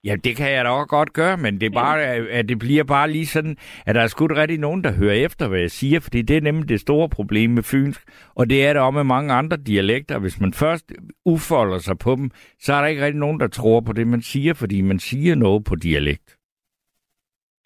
[0.04, 2.02] Ja, det kan jeg da også godt gøre, men det er bare,
[2.38, 3.56] at det bliver bare lige sådan,
[3.86, 6.40] at der er sgu rigtig nogen, der hører efter, hvad jeg siger, fordi det er
[6.40, 8.00] nemlig det store problem med fynsk,
[8.34, 10.18] og det er det også med mange andre dialekter.
[10.18, 10.92] Hvis man først
[11.24, 12.30] ufolder sig på dem,
[12.60, 15.34] så er der ikke rigtig nogen, der tror på det, man siger, fordi man siger
[15.34, 16.38] noget på dialekt.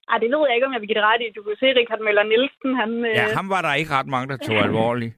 [0.09, 1.33] Ej, det ved jeg ikke, om jeg vil give det ret i.
[1.37, 2.90] Du kan se, Richard Møller Nielsen, han...
[3.18, 5.14] Ja, øh, ham var der ikke ret mange, der tog alvorligt.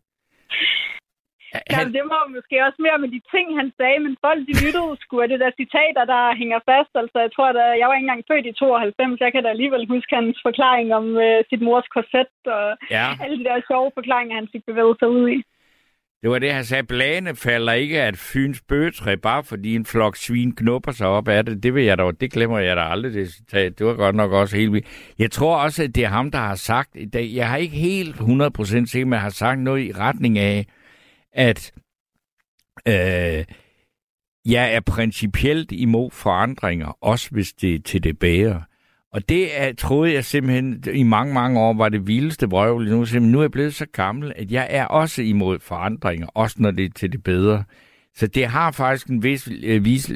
[1.77, 4.93] Han, det var måske også mere med de ting, han sagde, men folk de lyttede
[5.03, 6.93] sgu af det der citater, der hænger fast.
[7.03, 9.85] Altså, jeg tror, at jeg var ikke engang født i 92, jeg kan da alligevel
[9.95, 14.35] huske hans forklaring om øh, sit mors korset og ja, alle de der sjove forklaringer,
[14.41, 15.39] han fik bevæget sig ud i.
[16.23, 16.91] det var det, han sagde.
[16.93, 21.29] Blagene falder ikke af et fyns bøgetræ, bare fordi en flok svin knupper sig op
[21.29, 21.63] af det.
[21.63, 23.79] Det, vil jeg dog, det glemmer jeg da aldrig, det citat.
[23.79, 24.89] Det var godt nok også helt vildt.
[25.19, 28.87] Jeg tror også, at det er ham, der har sagt, jeg har ikke helt 100%
[28.93, 30.67] sikker, men har sagt noget i retning af,
[31.35, 31.73] at
[32.89, 33.45] øh,
[34.47, 38.63] jeg er principielt imod forandringer, også hvis det er til det bedre.
[39.13, 42.89] Og det er, troede jeg simpelthen i mange, mange år var det vildeste vrøvl.
[42.91, 46.71] Nu, nu er jeg blevet så gammel, at jeg er også imod forandringer, også når
[46.71, 47.65] det er til det bedre.
[48.15, 50.13] Så det har faktisk en vis, øh, vis,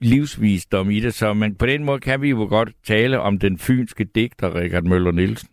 [0.00, 3.58] livsvisdom i det, så man, på den måde kan vi jo godt tale om den
[3.58, 5.48] fynske digter, Richard Møller Nielsen.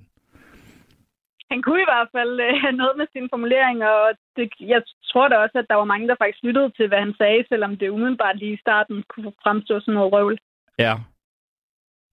[1.51, 5.27] Han kunne i hvert fald øh, have noget med sine formuleringer, og det, jeg tror
[5.27, 7.89] da også, at der var mange, der faktisk lyttede til, hvad han sagde, selvom det
[7.89, 10.37] umiddelbart lige i starten kunne fremstå som noget røvl.
[10.79, 10.93] Ja.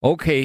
[0.03, 0.42] Okay.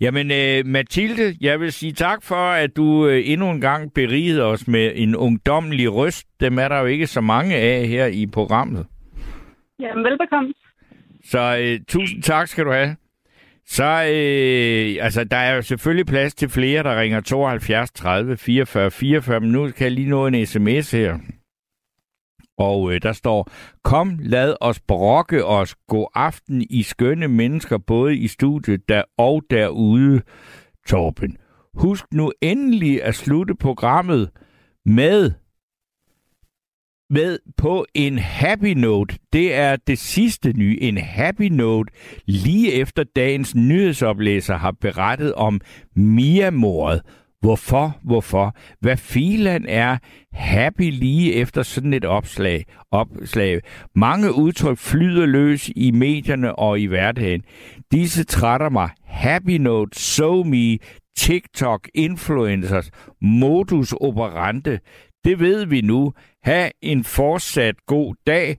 [0.00, 4.42] Jamen, øh, Mathilde, jeg vil sige tak for, at du øh, endnu en gang berigede
[4.42, 6.26] os med en ungdomlig røst.
[6.40, 8.86] Dem er der jo ikke så mange af her i programmet.
[9.80, 10.54] Jamen, velbekomme.
[11.24, 12.96] Så øh, tusind tak skal du have.
[13.66, 18.90] Så øh, altså, der er jo selvfølgelig plads til flere, der ringer 72 30 44
[18.90, 21.18] 44, men nu kan jeg lige nå en sms her.
[22.58, 23.50] Og øh, der står,
[23.84, 25.74] kom, lad os brokke os.
[25.88, 30.22] God aften i skønne mennesker, både i studiet der og derude,
[30.86, 31.36] Torben.
[31.74, 34.30] Husk nu endelig at slutte programmet
[34.86, 35.32] med
[37.14, 39.18] med på en happy note.
[39.32, 41.92] Det er det sidste nye, en happy note,
[42.26, 45.60] lige efter dagens nyhedsoplæser har berettet om
[45.96, 47.02] Mia-mordet.
[47.40, 47.98] Hvorfor?
[48.04, 48.56] Hvorfor?
[48.80, 49.98] Hvad filan er
[50.32, 52.64] happy lige efter sådan et opslag?
[52.90, 53.60] opslag?
[53.94, 57.42] Mange udtryk flyder løs i medierne og i hverdagen.
[57.92, 58.90] Disse trætter mig.
[59.04, 60.78] Happy note, so me,
[61.16, 64.80] TikTok, influencers, modus operante.
[65.24, 66.12] Det ved vi nu.
[66.44, 68.58] Ha' en fortsat god dag.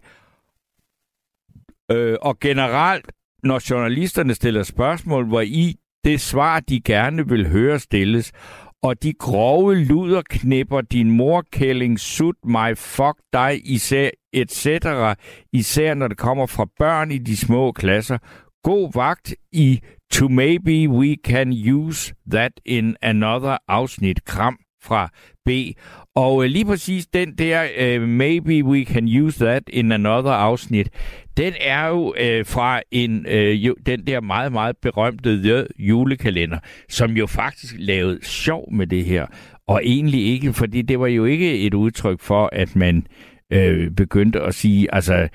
[1.92, 3.12] Øh, og generelt,
[3.44, 8.32] når journalisterne stiller spørgsmål, hvor i det svar, de gerne vil høre stilles,
[8.84, 14.68] og de grove luder knipper din morkælling, sut mig, fuck dig, især, etc.,
[15.54, 18.18] især når det kommer fra børn i de små klasser.
[18.64, 24.26] God vagt i To Maybe We Can Use That in Another afsnit.
[24.26, 25.10] Kram fra
[25.46, 25.50] B.
[26.16, 30.90] Og øh, lige præcis den der, øh, maybe we can use that in another afsnit,
[31.38, 36.58] den er jo øh, fra en øh, jo, den der meget, meget berømte The julekalender,
[36.90, 39.26] som jo faktisk lavede sjov med det her.
[39.68, 43.08] Og egentlig ikke, fordi det var jo ikke et udtryk for, at man
[43.54, 45.28] øh, begyndte at sige, altså,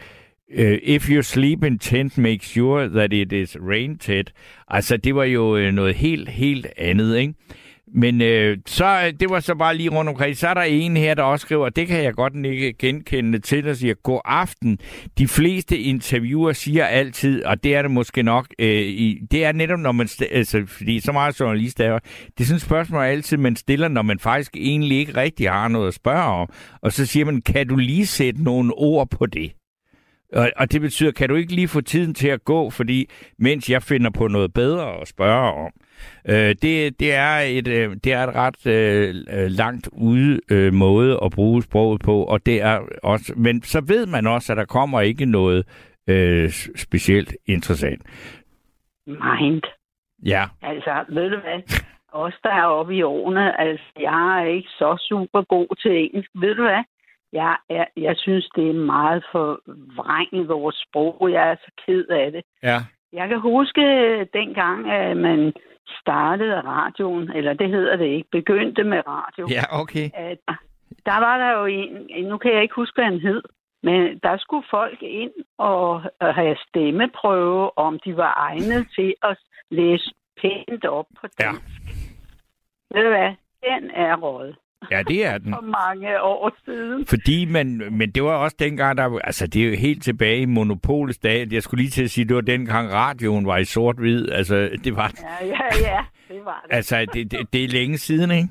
[0.58, 4.32] Uh, if you sleep in tent, make sure that it is rain tent.
[4.68, 7.34] Altså, det var jo øh, noget helt, helt andet, ikke?
[7.94, 10.36] Men øh, så, øh, det var så bare lige rundt omkring.
[10.36, 13.64] Så er der en her, der også skriver, det kan jeg godt ikke genkende til,
[13.64, 14.78] der siger, god aften.
[15.18, 19.52] De fleste interviewer siger altid, og det er det måske nok, øh, i, det er
[19.52, 23.36] netop, når man, altså, fordi så meget journalist er det er sådan et spørgsmål altid,
[23.36, 26.48] man stiller, når man faktisk egentlig ikke rigtig har noget at spørge om.
[26.82, 29.52] Og så siger man, kan du lige sætte nogle ord på det?
[30.32, 33.70] Og, og det betyder, kan du ikke lige få tiden til at gå, fordi mens
[33.70, 35.72] jeg finder på noget bedre at spørge om.
[36.28, 39.14] Øh, det, det, er et, øh, det er et ret øh,
[39.50, 44.06] langt ude øh, måde at bruge sproget på, og det er også, men så ved
[44.06, 45.66] man også, at der kommer ikke noget
[46.08, 48.02] øh, specielt interessant.
[49.06, 49.62] Mind.
[50.24, 50.44] Ja.
[50.62, 51.82] Altså, ved du hvad?
[52.12, 56.30] Os, der er oppe i årene, altså, jeg er ikke så super god til engelsk.
[56.34, 56.84] Ved du hvad?
[57.32, 59.60] Jeg, er, jeg synes, det er meget for
[59.96, 61.28] vrænget vores sprog.
[61.32, 62.42] Jeg er så ked af det.
[62.62, 62.78] Ja.
[63.12, 63.82] Jeg kan huske
[64.32, 65.52] dengang, at man
[66.00, 69.48] startede radioen, eller det hedder det ikke, begyndte med radio.
[69.50, 70.10] Ja, okay.
[70.14, 70.38] At,
[71.06, 73.42] der var der jo en, nu kan jeg ikke huske, hvad han hed,
[73.82, 79.38] men der skulle folk ind og, og have stemmeprøve, om de var egnet til at
[79.70, 81.80] læse pænt op på dansk.
[81.86, 81.92] Ja.
[82.94, 83.32] Ved du hvad?
[83.68, 84.54] Den er råd.
[84.90, 85.52] Ja, det er den.
[85.60, 87.06] For mange år siden.
[87.06, 90.44] Fordi man, men det var også dengang, der, altså det er jo helt tilbage i
[90.44, 91.52] monopolets dag.
[91.52, 94.28] Jeg skulle lige til at sige, det var dengang radioen var i sort-hvid.
[94.28, 96.00] Altså, det var Ja, ja, ja,
[96.34, 96.76] det var det.
[96.76, 98.48] Altså, det, det, det er længe siden, ikke?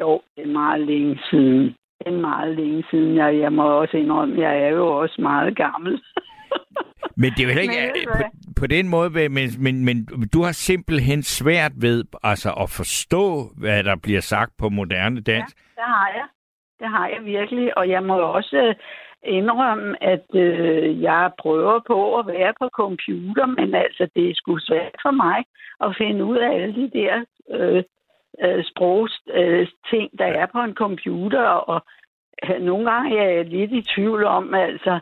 [0.00, 1.74] Jo, det er meget længe siden.
[1.98, 3.16] Det er meget længe siden.
[3.16, 6.02] Jeg, jeg må også indrømme, jeg er jo også meget gammel.
[7.16, 8.22] Men det er jo heller ikke på,
[8.60, 13.24] på den måde, men, men, men du har simpelthen svært ved altså, at forstå,
[13.56, 15.56] hvad der bliver sagt på moderne dansk.
[15.56, 16.26] Ja, det har jeg.
[16.80, 18.74] Det har jeg virkelig, og jeg må også øh,
[19.24, 24.58] indrømme, at øh, jeg prøver på at være på computer, men altså, det er sgu
[24.58, 25.44] svært for mig
[25.80, 27.82] at finde ud af alle de der øh,
[28.44, 31.84] øh, sprogsting, øh, der er på en computer, og
[32.44, 35.00] øh, nogle gange er jeg lidt i tvivl om, altså,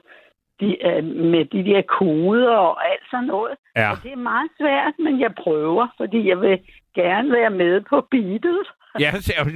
[0.60, 3.54] de, øh, med de der koder og alt sådan noget.
[3.76, 3.90] Ja.
[3.90, 6.58] Og det er meget svært, men jeg prøver, fordi jeg vil
[6.94, 8.60] gerne være med på beatet.
[9.00, 9.10] Ja,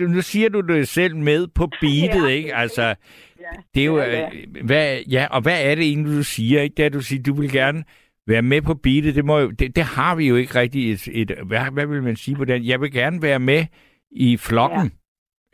[0.08, 2.34] nu siger du det selv med på beatet, Ja.
[2.38, 2.54] ikke?
[2.54, 2.82] Altså,
[3.40, 3.96] Ja, det er jo...
[3.98, 4.26] ja, ja.
[4.26, 6.74] øh, Hvad, ja, og hvad er det egentlig, du siger, ikke?
[6.76, 7.84] Det er, du siger, du vil gerne
[8.26, 9.14] være med på beatet.
[9.14, 11.08] Det, må jo, det, det har vi jo ikke rigtig et...
[11.12, 12.64] et hvad, hvad vil man sige på den?
[12.66, 13.64] Jeg vil gerne være med
[14.10, 14.92] i flokken.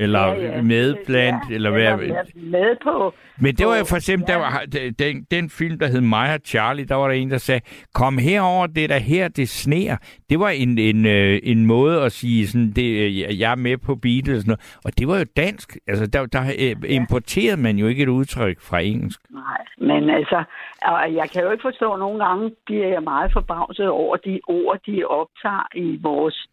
[0.05, 0.63] Eller Ja, ja.
[0.63, 1.97] med blandt, Ja, eller hvad?
[2.35, 3.15] med på...
[3.43, 4.63] Men det var jo for eksempel, der var,
[4.99, 7.61] den, den film, der hed Mig og Charlie, der var der en, der sagde,
[7.95, 9.97] kom herover, det er der her, det sner.
[10.31, 13.77] Det var en, en, øh, en måde at sige, sådan, det, øh, jeg er med
[13.87, 14.79] på beatet og sådan noget.
[14.85, 15.77] Og det var jo dansk.
[15.89, 19.21] Altså, der, der øh, importerede man jo ikke et udtryk fra engelsk.
[19.31, 20.45] Nej, men altså,
[20.83, 24.79] og jeg kan jo ikke forstå, nogle gange bliver jeg meget forbavset over de ord,
[24.87, 26.47] de optager i vores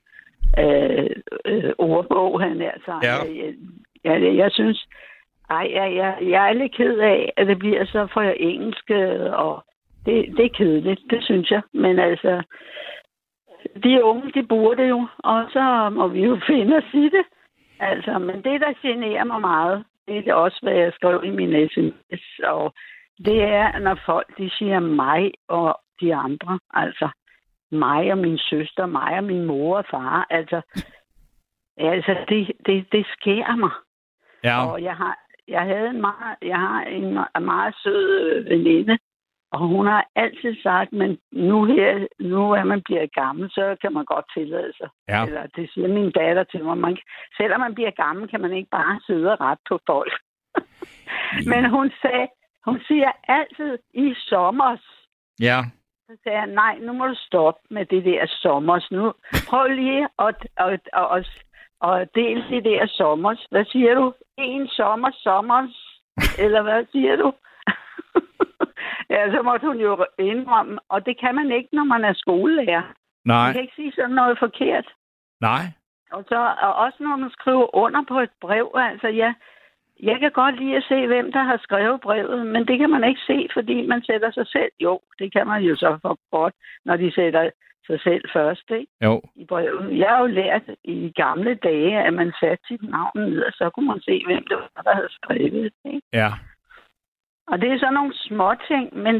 [0.59, 1.09] øh,
[1.45, 2.93] øh, ordbog, han altså.
[3.03, 3.15] Ja.
[3.15, 3.53] Jeg,
[4.03, 4.87] jeg, jeg, jeg synes,
[5.49, 9.31] ej, jeg, jeg, jeg er lidt ked af, at det bliver så for engelsk, øh,
[9.33, 9.63] og
[10.05, 11.61] det, det er kedeligt, det synes jeg.
[11.73, 12.43] Men altså,
[13.83, 17.25] de unge, de burde jo, og så må vi jo finde os i det.
[17.79, 21.69] Altså, men det, der generer mig meget, det er også, hvad jeg skrev i min
[21.69, 22.73] sms, og
[23.25, 26.59] det er, når folk de siger mig og de andre.
[26.73, 27.09] Altså,
[27.71, 30.27] mig og min søster, mig og min mor og far.
[30.29, 30.61] Altså,
[31.77, 33.71] altså det, det, det sker mig.
[34.43, 38.45] Ja, Og jeg har, jeg havde en meget, jeg har en me- meget sød øh,
[38.49, 38.97] veninde,
[39.51, 43.93] og hun har altid sagt, men nu her, nu er man bliver gammel, så kan
[43.93, 44.89] man godt tillade sig.
[45.09, 45.25] ja.
[45.25, 46.77] Eller det siger min datter til mig.
[46.77, 46.97] Man,
[47.37, 50.13] selvom man bliver gammel, kan man ikke bare sidde og ret på folk.
[51.51, 52.27] Men hun sagde,
[52.65, 54.85] hun siger altid i sommers.
[55.39, 55.59] ja.
[56.09, 58.91] Så sagde jeg, nej, nu må du stoppe med det der sommers.
[58.91, 59.13] Nu
[59.49, 61.27] prøv lige at, at, at, at,
[61.83, 63.47] at dele det der sommers.
[63.51, 64.13] Hvad siger du?
[64.37, 65.75] En sommer, sommers?
[66.43, 67.33] Eller hvad siger du?
[69.13, 72.81] ja, så måtte hun jo indrømme, og det kan man ikke, når man er skolelærer.
[73.25, 74.87] Man Nej, kan ikke sige sådan noget forkert.
[75.41, 75.63] nej.
[76.11, 79.33] Og så og også når man skriver under på et brev, altså ja,
[80.03, 83.03] jeg kan godt lide at se, hvem der har skrevet brevet, men det kan man
[83.03, 84.71] ikke se, fordi man sætter sig selv.
[84.79, 86.53] Jo, det kan man jo så for godt,
[86.85, 87.49] når de sætter
[87.87, 88.91] sig selv først ikke?
[89.03, 89.97] Jo, i brevet.
[89.97, 93.69] Jeg har jo lært i gamle dage, at man satte sit navn ned, og så
[93.69, 95.73] kunne man se, hvem det var, der havde skrevet.
[95.85, 96.01] Ikke?
[96.13, 96.29] ja.
[97.47, 99.15] Og det er sådan nogle små ting, men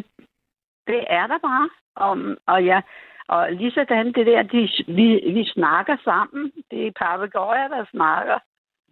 [0.87, 1.69] det er der bare.
[1.95, 2.81] Og, og, ja,
[3.27, 6.51] og lige sådan det der, de, vi, vi snakker sammen.
[6.71, 8.39] Det er papegøjer, der snakker.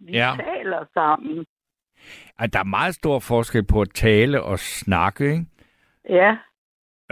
[0.00, 0.30] Vi Ja.
[0.44, 1.46] taler sammen.
[2.38, 5.44] Ej, der er meget stor forskel på at tale og snakke, ikke?
[6.10, 6.30] Ja.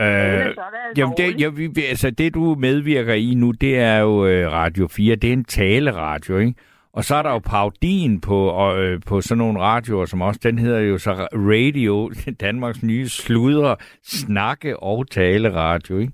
[0.00, 3.98] Øh, er det Jamen, det, ja, vi, altså, det du medvirker i nu, det er
[3.98, 5.16] jo øh, Radio 4.
[5.16, 6.54] Det er en taleradio, ikke?
[6.92, 10.40] Og så er der jo parodien på, og, øh, på sådan nogle radioer, som også,
[10.42, 12.12] den hedder jo så Radio,
[12.46, 16.12] Danmarks nye sludre, snakke og taleradio, ikke?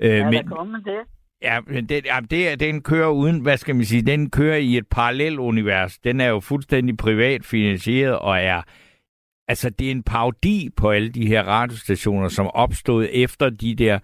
[0.00, 0.98] Øh, Ja, men, der kommer det.
[1.42, 4.76] Ja, men det, ja, det, den kører uden, hvad skal man sige, den kører i
[4.76, 5.98] et parallelt univers.
[5.98, 8.62] Den er jo fuldstændig privat finansieret og er,
[9.48, 13.98] altså det er en parodi på alle de her radiostationer, som opstod efter de der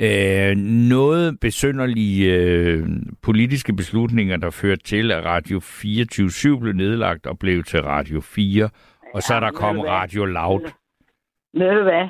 [0.00, 0.56] øh,
[0.90, 2.86] noget besynderlige øh,
[3.22, 8.68] politiske beslutninger, der førte til, at Radio 24 blev nedlagt og blev til Radio 4.
[9.14, 9.88] Og så er der hvad?
[9.88, 10.60] Radio Loud.
[11.54, 12.08] Ved du hvad?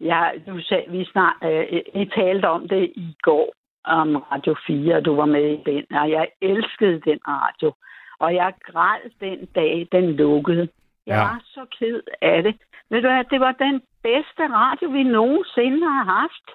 [0.00, 3.54] Ja, du sagde, vi snart, øh, I talte om det i går,
[3.84, 7.72] om Radio 4, og du var med i den, og jeg elskede den radio.
[8.18, 10.68] Og jeg græd den dag, den lukkede.
[11.06, 11.20] Jeg Ja.
[11.22, 12.54] var så ked af det.
[12.90, 16.46] Ved du hvad, det var den bedste radio, vi nogensinde har haft.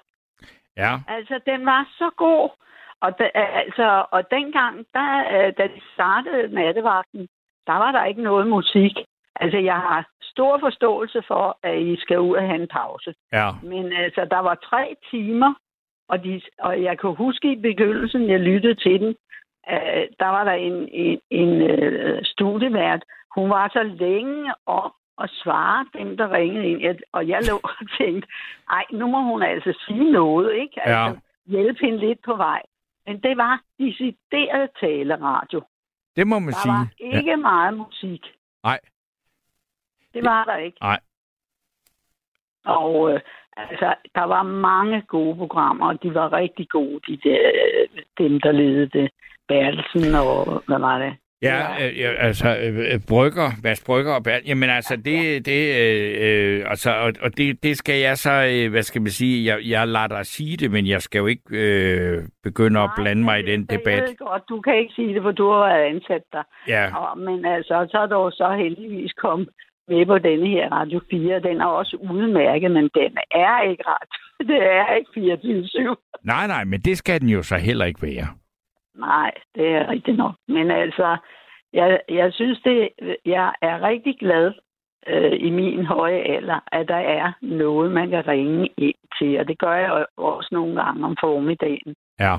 [0.76, 2.50] Ja, Altså, den var så god.
[3.00, 7.28] Og, da, altså, og dengang, der, øh, da de startede nattevagten,
[7.66, 8.92] der var der ikke noget musik.
[9.36, 13.14] Altså, jeg har stor forståelse for, at I skal ud og have en pause.
[13.32, 15.54] ja, Men altså, der var tre timer,
[16.10, 19.14] og, de, og jeg kan huske i begyndelsen, jeg lyttede til den,
[19.72, 23.02] øh, der var der en, en, en øh, studievært.
[23.36, 24.92] Hun var så længe om
[25.22, 26.80] at svare dem, der ringede ind.
[26.80, 28.28] Jeg, og jeg lå og tænkte,
[28.70, 30.86] ej, nu må hun altså sige noget, ikke?
[30.86, 32.62] Altså, hjælpe hende lidt på vej.
[33.06, 35.62] Men det var decideret taleradio.
[36.16, 36.72] det må man Der sige.
[36.72, 37.36] var ikke ja.
[37.36, 38.22] meget musik.
[38.64, 38.80] Nej.
[40.14, 40.78] Det var der ikke.
[40.80, 41.00] Nej.
[42.64, 43.20] Og øh,
[43.70, 48.40] altså, der var mange gode programmer, og de var rigtig gode, de der, øh, dem,
[48.40, 49.10] der ledede det.
[49.48, 51.12] Bertelsen og hvad var det?
[51.42, 55.62] Ja, øh, ja, altså øh, øh, brygger, Mads Brygger og Bernd, jamen altså det, det,
[56.20, 59.58] øh, altså, og, og det, det skal jeg så, øh, hvad skal man sige, jeg,
[59.68, 63.38] jeg lader dig sige det, men jeg skal jo ikke øh, begynde at blande mig
[63.38, 64.02] i den Jeg debat.
[64.02, 66.42] ved godt, du kan ikke sige det, for du har været ansat der.
[66.68, 69.48] Ja, Og, men altså, så er jo så heldigvis kommet
[69.90, 71.40] med på denne her Radio 4.
[71.40, 74.12] Den er også udmærket, men den er ikke ret.
[74.50, 75.10] Det er ikke
[75.92, 75.94] 24-7.
[76.22, 78.28] nej, nej, men det skal den jo så heller ikke være.
[78.94, 80.34] Nej, det er rigtigt nok.
[80.48, 81.16] Men altså,
[81.72, 82.88] jeg, jeg synes det,
[83.24, 84.52] jeg er rigtig glad
[85.06, 89.40] øh, i min høje alder, at der er noget, man kan ringe ind til.
[89.40, 91.94] Og det gør jeg også nogle gange om formiddagen.
[92.20, 92.36] Ja,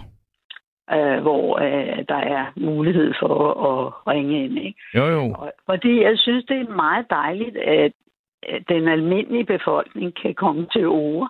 [0.94, 3.36] øh, hvor øh, der er mulighed for
[3.70, 4.58] at ringe ind.
[4.58, 4.80] Ikke?
[4.96, 5.24] Jo, jo.
[5.38, 7.92] Og, fordi jeg synes, det er meget dejligt, at,
[8.70, 11.30] den almindelige befolkning kan komme til ord.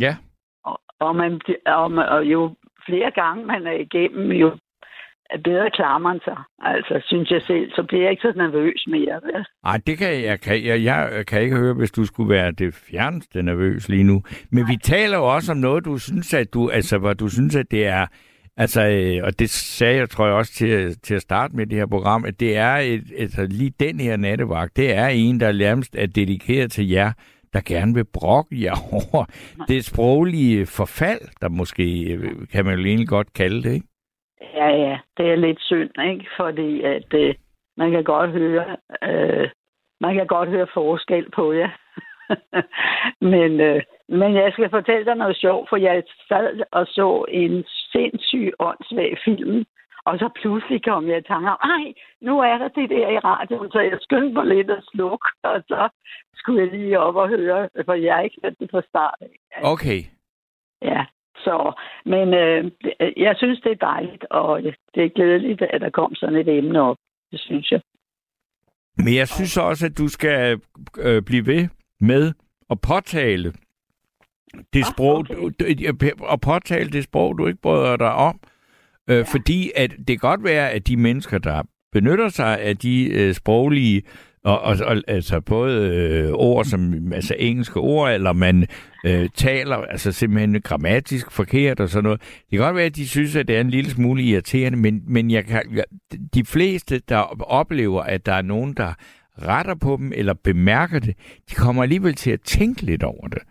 [0.00, 0.16] Ja.
[0.64, 2.54] Og, og, man, og, og jo
[2.86, 4.56] flere gange man er igennem, jo
[5.44, 6.36] bedre klarer man sig.
[6.58, 9.20] Altså, synes jeg selv, så bliver jeg ikke så nervøs mere.
[9.22, 9.44] Vel?
[9.64, 12.74] Ej, det kan jeg, kan, jeg, jeg kan ikke høre, hvis du skulle være det
[12.74, 14.22] fjerneste nervøs lige nu.
[14.50, 17.56] Men vi taler jo også om noget, du synes, at du, altså, hvor du synes,
[17.56, 18.06] at det er,
[18.62, 21.78] altså, øh, og det sagde jeg, tror jeg også til, til at starte med det
[21.78, 25.52] her program, at det er et, altså, lige den her nattevagt, det er en, der
[25.52, 27.12] nærmest er dedikeret til jer,
[27.52, 29.24] der gerne vil brokke jer over
[29.68, 33.86] det sproglige forfald, der måske, øh, kan man jo egentlig godt kalde det, ikke?
[34.54, 36.26] Ja, ja, det er lidt synd, ikke?
[36.36, 37.34] Fordi at øh,
[37.76, 39.48] man kan godt høre, øh,
[40.00, 41.70] man kan godt høre forskel på jer.
[43.32, 47.64] men, øh, men jeg skal fortælle dig noget sjovt, for jeg sad og så en
[47.92, 49.64] sindssyg åndssvag film,
[50.08, 51.84] og så pludselig kom jeg i tanke om, ej,
[52.20, 55.62] nu er der det der i radioen, så jeg skyndte mig lidt at slukke, og
[55.68, 55.88] så
[56.34, 59.18] skulle jeg lige op og høre, for jeg har ikke hørt det fra start.
[59.62, 60.00] Okay.
[60.82, 61.04] Ja,
[61.36, 61.72] så,
[62.04, 62.70] men øh,
[63.16, 64.62] jeg synes, det er dejligt, og
[64.94, 66.96] det er glædeligt, at der kom sådan et emne op.
[67.32, 67.80] Det synes jeg.
[68.96, 70.60] Men jeg synes også, at du skal
[70.98, 71.68] øh, blive ved
[72.00, 72.32] med
[72.70, 73.52] at påtale
[74.72, 75.34] det Ah, sprog, okay.
[75.34, 78.40] du, du- og påtale det sprog, du ikke bryder dig om.
[79.10, 79.22] Øh, ja.
[79.22, 83.34] Fordi at det kan godt være, at de mennesker, der benytter sig af de øh,
[83.34, 84.02] sproglige,
[84.44, 88.66] og, og, og altså både øh, ord som altså engelske ord, eller man
[89.06, 92.20] øh, taler altså simpelthen grammatisk forkert og sådan noget.
[92.20, 95.02] Det kan godt være, at de synes, at det er en lille smule irriterende, men,
[95.06, 95.84] men jeg kan, jeg,
[96.34, 98.92] de fleste, der oplever, at der er nogen, der
[99.42, 101.14] retter på dem eller bemærker det,
[101.50, 103.42] de kommer alligevel til at tænke lidt over det.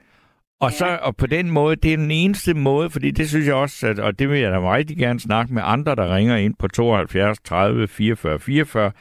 [0.62, 3.56] Og, så, og på den måde, det er den eneste måde, fordi det synes jeg
[3.56, 6.56] også, at, og det vil jeg da rigtig gerne snakke med andre, der ringer ind
[6.60, 8.92] på 72 30 44 44,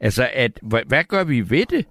[0.00, 1.86] altså at, hvad, hvad gør vi ved det?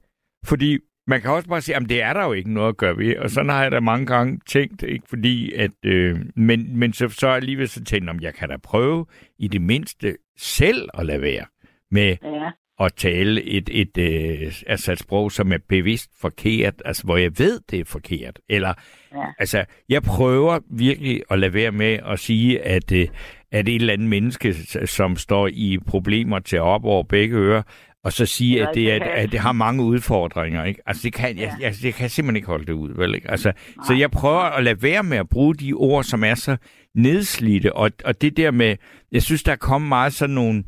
[0.45, 2.97] Fordi man kan også bare sige, at det er der jo ikke noget at gøre
[2.97, 6.93] ved, og sådan har jeg da mange gange tænkt, ikke fordi at, øh, men, men
[6.93, 9.05] så, så alligevel så tænkte jeg, om jeg kan da prøve
[9.39, 11.45] i det mindste selv at lade være
[11.91, 17.03] med Ja, at tale et, et, øh, altså et sprog, som er bevidst forkert, altså
[17.03, 18.39] hvor jeg ved, det er forkert.
[18.49, 18.73] Eller,
[19.15, 19.23] Ja.
[19.39, 23.07] altså, jeg prøver virkelig at lade være med at sige, at, øh,
[23.51, 24.53] at et eller andet menneske,
[24.85, 27.61] som står i problemer til op over begge ører,
[28.03, 30.63] og så sige, Ja, at det, kan- at det har mange udfordringer.
[30.63, 30.81] Ikke?
[30.85, 32.93] Altså, det kan, jeg, jeg, jeg kan simpelthen ikke holde det ud.
[32.95, 33.31] Vel, ikke?
[33.31, 33.51] Altså,
[33.87, 36.57] så jeg prøver at lade være med at bruge de ord, som er så
[36.95, 37.73] nedslidte.
[37.75, 38.75] Og, og det der med,
[39.11, 40.63] jeg synes, der er kommet meget sådan nogle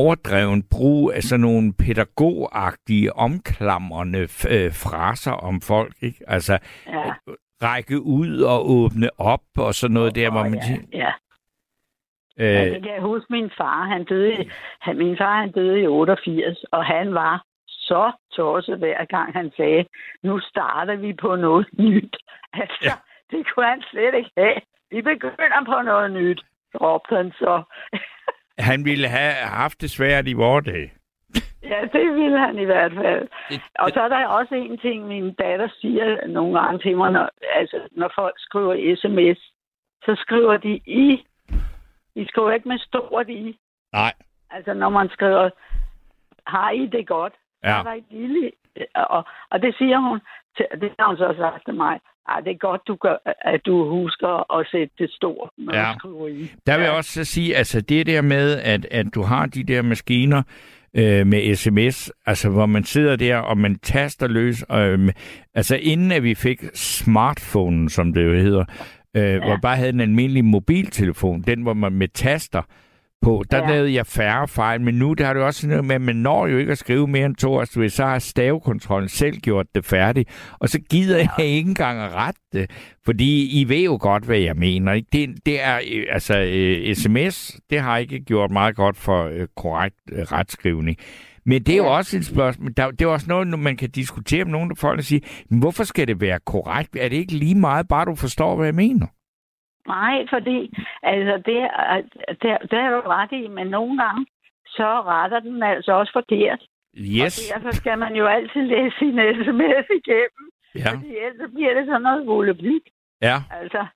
[0.00, 4.20] overdreven brug af sådan nogle pædagogagtige, omklamrende
[4.54, 5.94] øh, fraser om folk.
[6.02, 6.24] Ikke?
[6.26, 7.12] Altså, ja.
[7.62, 11.12] række ud og åbne op og sådan noget der, hvor man ja, ja.
[12.38, 13.84] Ja, øh, det kan jeg huske min far.
[13.84, 19.04] Han døde, han, min far han døde i 88, og han var så tosset hver
[19.04, 19.84] gang han sagde,
[20.22, 22.16] nu starter vi på noget nyt.
[22.52, 22.88] Altså, Ja.
[22.88, 22.94] ja.
[23.36, 24.60] det kunne han slet ikke have.
[24.90, 26.40] Vi begynder på noget nyt,
[26.80, 27.62] råbte han så.
[28.58, 30.92] Han ville have haft det svært i vores dag.
[31.62, 33.28] Ja, det ville han i hvert fald.
[33.48, 37.12] Det- Og så er der også en ting, min datter siger nogle gange til mig,
[37.12, 39.38] når, altså, når folk skriver sms,
[40.04, 41.26] så skriver de i.
[42.14, 43.58] De skriver ikke med stort i.
[43.92, 44.12] Nej.
[44.50, 45.50] Altså, når man skriver,
[46.46, 47.32] har I det godt?
[47.32, 47.78] Så Ja.
[47.78, 48.50] er der et lille...
[48.94, 50.20] Og, og det siger hun,
[50.56, 52.00] til, det har hun så sagt til mig.
[52.28, 55.92] Ej, det er godt, du gør, at du husker at sætte det stort, når Ja.
[55.92, 56.50] du skriver i.
[56.66, 59.64] Der vil jeg også så sige, altså det der med, at, at du har de
[59.64, 60.42] der maskiner
[60.94, 64.64] øh, med sms, altså hvor man sidder der, og man taster løs.
[64.72, 65.12] Øh,
[65.54, 68.64] altså inden at vi fik smartphone, som det jo hedder,
[69.14, 69.38] øh, ja.
[69.38, 72.62] hvor bare havde en almindelig mobiltelefon, den hvor man med taster
[73.24, 73.70] på, der ja.
[73.70, 76.00] Lavede jeg færre fejl, men nu der har det jo også sådan noget med, at
[76.00, 79.66] man når jo ikke at skrive mere end to, altså så har stavekontrollen selv gjort
[79.74, 81.28] det færdigt, og så gider ja.
[81.38, 82.70] jeg ikke engang at rette det,
[83.04, 84.92] fordi I ved jo godt, hvad jeg mener.
[84.92, 85.08] Ikke?
[85.12, 89.46] Det, det er, øh, altså øh, sms, det har ikke gjort meget godt for øh,
[89.56, 90.96] korrekt øh, retskrivning.
[91.46, 92.72] Men det er jo også et spørgsmål.
[92.76, 95.20] Der, det er også noget, man kan diskutere med nogle af folk og sige,
[95.50, 96.96] men hvorfor skal det være korrekt?
[96.96, 99.06] Er det ikke lige meget, bare du forstår, hvad jeg mener?
[99.86, 102.02] Nej, fordi altså, det, er-
[102.42, 104.26] det, det er du ret i, men nogle gange,
[104.66, 106.62] så retter den altså også forkert.
[106.96, 107.34] Yes.
[107.38, 110.90] Og derfor skal man jo altid læse sin sms igennem, Ja.
[110.94, 112.82] fordi ellers bliver det sådan noget volaplik.
[113.22, 113.36] ja.
[113.50, 113.86] Altså,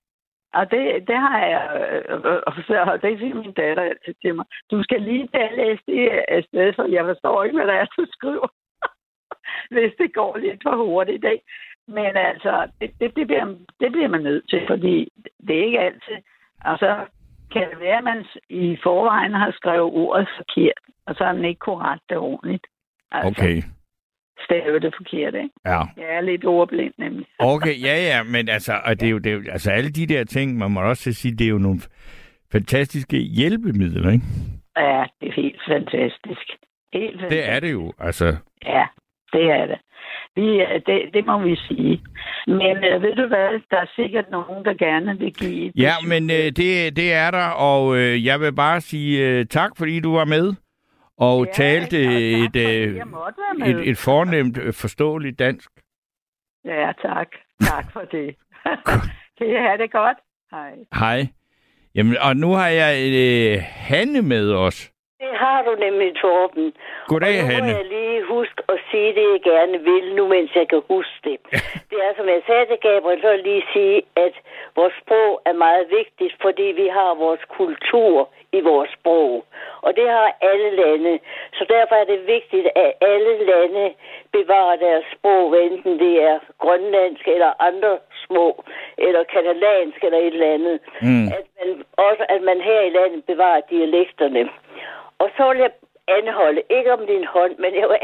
[0.54, 1.64] og det, det har jeg,
[2.08, 2.42] øh, øh,
[2.92, 4.44] og det siger min datter altid til mig.
[4.70, 8.06] Du skal lige tage læse det afsted, for jeg forstår ikke, hvad der er, du
[8.12, 8.48] skriver.
[9.74, 11.44] Hvis det går lidt for hurtigt, ikke?
[11.88, 13.44] Men altså, det, det, det, bliver,
[13.80, 15.08] det bliver man nødt til, fordi
[15.46, 16.18] det er ikke altid.
[16.64, 16.96] Og så
[17.52, 21.44] kan det være, at man i forvejen har skrevet ordet forkert, og så har man
[21.44, 22.66] ikke rette det ordentligt.
[23.12, 23.62] Altså, Okay.
[24.44, 25.50] stave det forkert, ikke?
[25.66, 25.80] Ja.
[25.96, 27.26] Jeg er lidt ordblind, nemlig.
[27.38, 30.06] Okay, ja, ja, men altså, og det er jo, det er jo, altså alle de
[30.06, 31.80] der ting, man må også sige, det er jo nogle
[32.52, 34.24] fantastiske hjælpemidler, ikke?
[34.76, 36.46] Ja, det er helt fantastisk.
[36.92, 37.30] Helt fantastisk.
[37.30, 38.36] Det er det jo, altså.
[38.64, 38.86] Ja,
[39.32, 39.78] det er det.
[40.36, 42.02] Vi, øh, det, det må vi sige.
[42.46, 45.66] Men øh, ved du hvad, der er sikkert nogen, der gerne vil give...
[45.66, 49.46] et Ja, men øh, det, det er der, og øh, jeg vil bare sige øh,
[49.46, 50.54] tak, fordi du var med
[51.18, 52.94] og Ja, talte og tak, et, øh,
[53.58, 53.68] med.
[53.68, 55.70] et, et fornemt, øh, forståeligt dansk.
[56.64, 57.28] Ja, tak.
[57.60, 58.34] Tak for det.
[59.38, 60.16] kan I have det godt?
[60.50, 60.72] Hej.
[60.94, 61.26] Hej.
[61.94, 64.92] Jamen, og nu har jeg øh, Hanne med os.
[65.24, 66.66] Det har du nemlig, Torben.
[67.06, 67.72] Goddag, og nu Hanne.
[67.72, 71.18] må jeg lige huske at sige det, jeg gerne vil, nu mens jeg kan huske
[71.24, 71.36] det.
[71.90, 74.34] det er, som jeg sagde til Gabriel, så lige sige, at
[74.76, 79.44] vores sprog er meget vigtigt, fordi vi har vores kultur i vores sprog.
[79.86, 81.18] Og det har alle lande.
[81.52, 83.84] Så derfor er det vigtigt, at alle lande
[84.32, 88.64] bevarer deres sprog, enten det er grønlandsk eller andre små,
[88.98, 90.78] eller katalansk eller et eller andet.
[91.02, 91.26] Mm.
[91.38, 94.48] At man, også at man her i landet bevarer dialekterne.
[95.22, 95.72] Og så vil jeg
[96.18, 97.98] anholde, ikke om din hånd, men jeg vil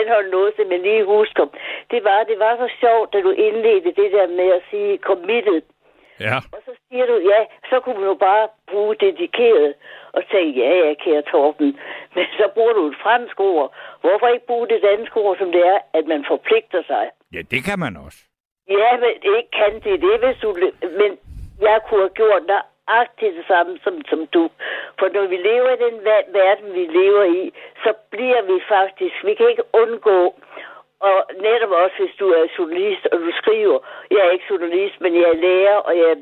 [0.00, 1.44] anholde noget, som jeg lige husker.
[1.90, 5.62] Det var, det var så sjovt, da du indledte det der med at sige committed.
[6.20, 6.36] Ja.
[6.54, 7.40] Og så siger du, ja,
[7.70, 9.74] så kunne man jo bare bruge dedikeret
[10.12, 11.78] og tænke, ja, ja, kære Torben.
[12.14, 13.74] Men så bruger du et fransk ord.
[14.00, 17.04] Hvorfor ikke bruge det danske ord, som det er, at man forpligter sig?
[17.34, 18.18] Ja, det kan man også.
[18.68, 20.48] Ja, men det ikke kan det, det hvis du...
[21.00, 21.10] Men
[21.60, 22.42] jeg kunne have gjort
[22.90, 24.50] nøjagtigt det samme som, som du.
[24.98, 27.52] For når vi lever i den ver- verden, vi lever i,
[27.84, 29.24] så bliver vi faktisk...
[29.24, 30.34] Vi kan ikke undgå...
[31.10, 33.78] Og netop også, hvis du er journalist, og du skriver,
[34.10, 36.16] jeg er ikke journalist, men jeg er lærer, og jeg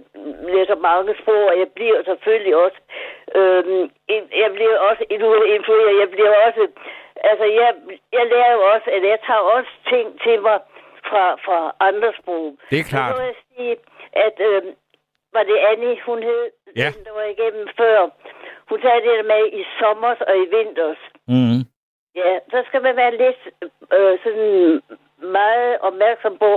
[0.54, 2.78] læser mange sprog, og jeg bliver selvfølgelig også,
[4.14, 6.68] en- jeg bliver også influeret, jeg bliver også,
[7.30, 7.74] altså jeg,
[8.12, 10.58] jeg lærer jo også, at jeg tager også ting til mig
[11.08, 12.56] fra, fra andre sprog.
[12.70, 13.10] Det er klart.
[13.16, 13.76] Så må jeg sige,
[14.12, 14.62] at øh,
[15.32, 16.44] var det Annie, hun hed,
[16.80, 16.88] Ja.
[17.06, 17.98] der var igennem før.
[18.68, 21.00] Hun sagde det der med i sommer og i vinters.
[21.28, 21.60] Mm.
[22.20, 23.40] Ja, så skal man være lidt
[23.96, 24.82] øh, sådan
[25.38, 26.52] meget opmærksom på,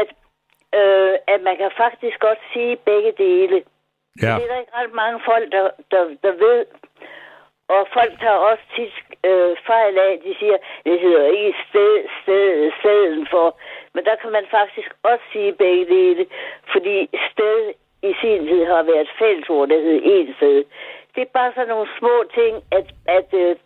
[0.00, 0.08] at,
[0.80, 3.56] øh, at man kan faktisk godt sige begge dele.
[4.22, 4.32] Ja.
[4.36, 6.66] Det er der ikke ret mange folk, der, der, der ved.
[7.68, 8.94] Og folk tager også tit
[9.24, 13.46] øh, fejl af, de siger, det hedder ikke sted, sted, stedet for.
[13.94, 16.26] Men der kan man faktisk også sige begge dele,
[16.72, 16.96] fordi
[17.32, 20.64] sted i sin tid har været et fællesord, der hedder en sted.
[21.14, 22.86] Det er bare sådan nogle små ting, at,
[23.18, 23.56] at øh,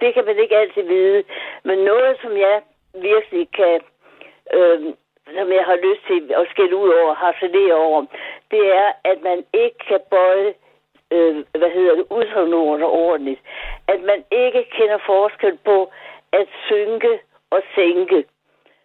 [0.00, 1.22] det kan man ikke altid vide.
[1.64, 2.56] Men noget, som jeg
[2.94, 3.80] virkelig kan,
[4.56, 4.78] øh,
[5.36, 8.04] som jeg har lyst til at skælde ud over, harcelere over,
[8.50, 10.54] det er, at man ikke kan bøje
[11.14, 13.40] øh, hvad hedder det, udtryksordene ordentligt.
[13.88, 15.92] At man ikke kender forskel på
[16.32, 17.12] at synke
[17.50, 18.24] og sænke.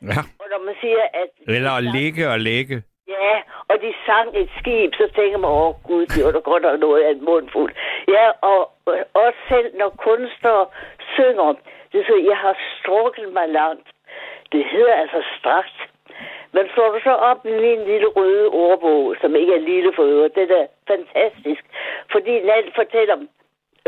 [0.01, 0.21] ja.
[0.41, 1.29] Og når man siger, at...
[1.55, 2.83] Eller at ligge og lægge.
[3.19, 6.63] Ja, og de sang et skib, så tænker man, åh gud, det var da godt
[6.63, 7.73] nok noget af en mundfuld.
[8.07, 8.71] Ja, og
[9.13, 10.65] også selv når kunstnere
[11.13, 11.53] synger,
[11.91, 13.87] det så, jeg har strukket mig langt.
[14.51, 15.77] Det hedder altså strakt.
[16.53, 20.03] Men slår du så op i min lille røde ordbog, som ikke er lille for
[20.03, 21.63] øvrigt, det er fantastisk.
[22.11, 23.17] Fordi den alt fortæller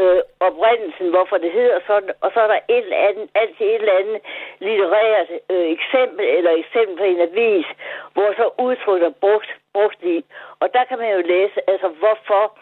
[0.01, 3.75] øh, oprindelsen, hvorfor det hedder sådan, og så er der et eller andet, altid et
[3.75, 4.21] eller andet
[4.59, 7.65] litterært øh, eksempel, eller eksempel fra en avis,
[8.13, 10.25] hvor så udtrykker brugt, brugt i.
[10.59, 12.57] Og der kan man jo læse, altså hvorfor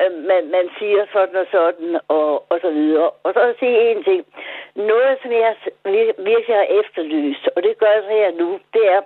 [0.00, 3.10] øh, man, man siger sådan og sådan, og, og så videre.
[3.24, 4.26] Og så at sige en ting.
[4.74, 8.92] Noget, som jeg vir- virkelig har efterlyst, og det gør jeg så her nu, det
[8.92, 9.02] er,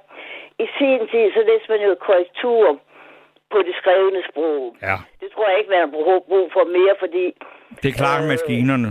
[0.58, 2.78] i sin tid, så læser man jo korrektur
[3.50, 4.76] på det skrevne sprog.
[4.82, 4.96] Ja.
[5.20, 7.34] Det tror jeg ikke, man har brug for mere, fordi...
[7.82, 8.88] Det klarer Øh, maskinerne.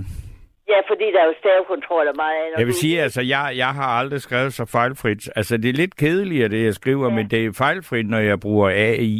[0.74, 2.58] Ja, fordi der er jo stavekontrol og meget andet.
[2.60, 5.22] Jeg vil sige, altså, jeg, jeg har aldrig skrevet så fejlfrit.
[5.36, 7.16] Altså, det er lidt kedeligere, det jeg skriver, ja.
[7.16, 9.18] men det er fejlfrit, når jeg bruger AI.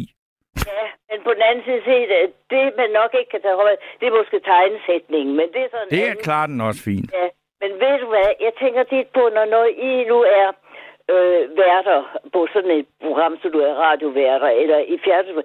[0.70, 2.08] Ja, men på den anden side set,
[2.54, 5.88] det man nok ikke kan tage højde, det er måske tegnesætningen, men det er sådan
[5.94, 7.10] Det er anden- klart den også fint.
[7.20, 7.26] Ja,
[7.62, 10.48] men ved du hvad, jeg tænker tit på, når, når I nu er
[11.14, 12.00] øh, værter
[12.32, 15.42] på sådan et program, som du er radioværter, eller i fjernsyn,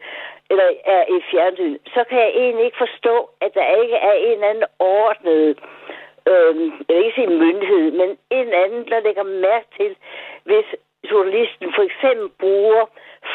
[0.50, 4.32] eller er i fjernsyn, så kan jeg egentlig ikke forstå, at der ikke er en
[4.32, 5.60] eller anden ordnet,
[6.32, 6.56] øh,
[6.88, 9.96] jeg vil ikke sige myndighed, men en anden, der lægger mærke til,
[10.44, 10.68] hvis
[11.12, 12.86] journalisten for eksempel bruger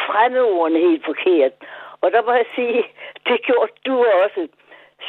[0.06, 1.52] fremmedordene helt forkert.
[2.00, 2.84] Og der må jeg sige,
[3.28, 4.48] det gjorde du også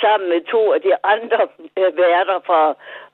[0.01, 1.41] sammen med to af de andre
[1.79, 2.61] øh, værter fra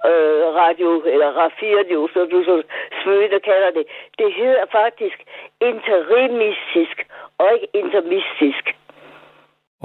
[0.09, 2.63] øh, radio, eller Radio, så du så
[3.03, 3.85] smøde kalder det.
[4.19, 5.17] Det hedder faktisk
[5.61, 6.97] interimistisk,
[7.37, 8.65] og ikke intermistisk.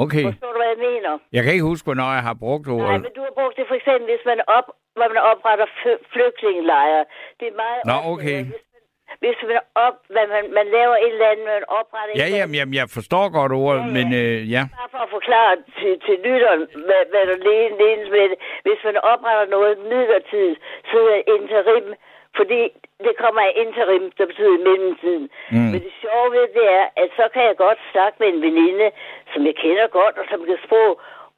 [0.04, 0.24] Okay.
[0.28, 1.12] Forstår du, hvad jeg mener?
[1.32, 3.00] Jeg kan ikke huske, hvornår jeg har brugt Nej, ordet.
[3.06, 4.66] men du har brugt det for eksempel, hvis man, op,
[4.96, 7.04] hvor man opretter fl- flygtningelejre.
[7.40, 8.38] Det er meget Nå, okay.
[8.40, 8.46] at
[9.22, 12.54] Hvis man, op, hvad man, man laver et eller andet, man opretter et Ja, jamen,
[12.58, 13.94] jamen, jeg forstår godt ordet, Ja, ja.
[13.96, 14.62] men øh, ja.
[14.78, 17.38] Bare for at forklare til, til lytteren, hvad, hvad der
[17.80, 18.38] lenes med det.
[18.66, 20.58] Hvis man opretter noget midlertidigt,
[20.90, 21.86] så er det interim,
[22.38, 22.60] fordi
[23.06, 25.26] det kommer af interim, der betyder i mellemtiden.
[25.52, 25.68] Mm.
[25.72, 28.86] Men det sjove ved det er, at så kan jeg godt snakke med en veninde,
[29.32, 30.92] som jeg kender godt, og som kan sprog,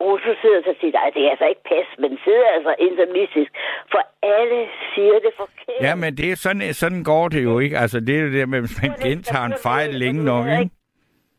[0.06, 3.50] og så sidder og siger, nej, det er altså ikke pas, men sidder altså intermistisk.
[3.92, 4.02] For
[4.36, 4.58] alle
[4.94, 5.80] siger det forkert.
[5.86, 7.76] Ja, men det er sådan, sådan går det jo ikke.
[7.82, 10.70] Altså, det er det med, hvis man gentager en fejl længe nok, ikke?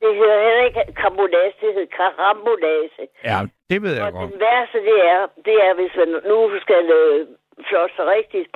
[0.03, 3.03] Det hedder heller ikke karambolage, det hedder karambolage.
[3.31, 3.39] Ja,
[3.69, 4.31] det ved jeg Og godt.
[4.31, 7.27] den værste, det er, det er, hvis man nu skal øh,
[7.67, 8.49] flotte sig rigtigt,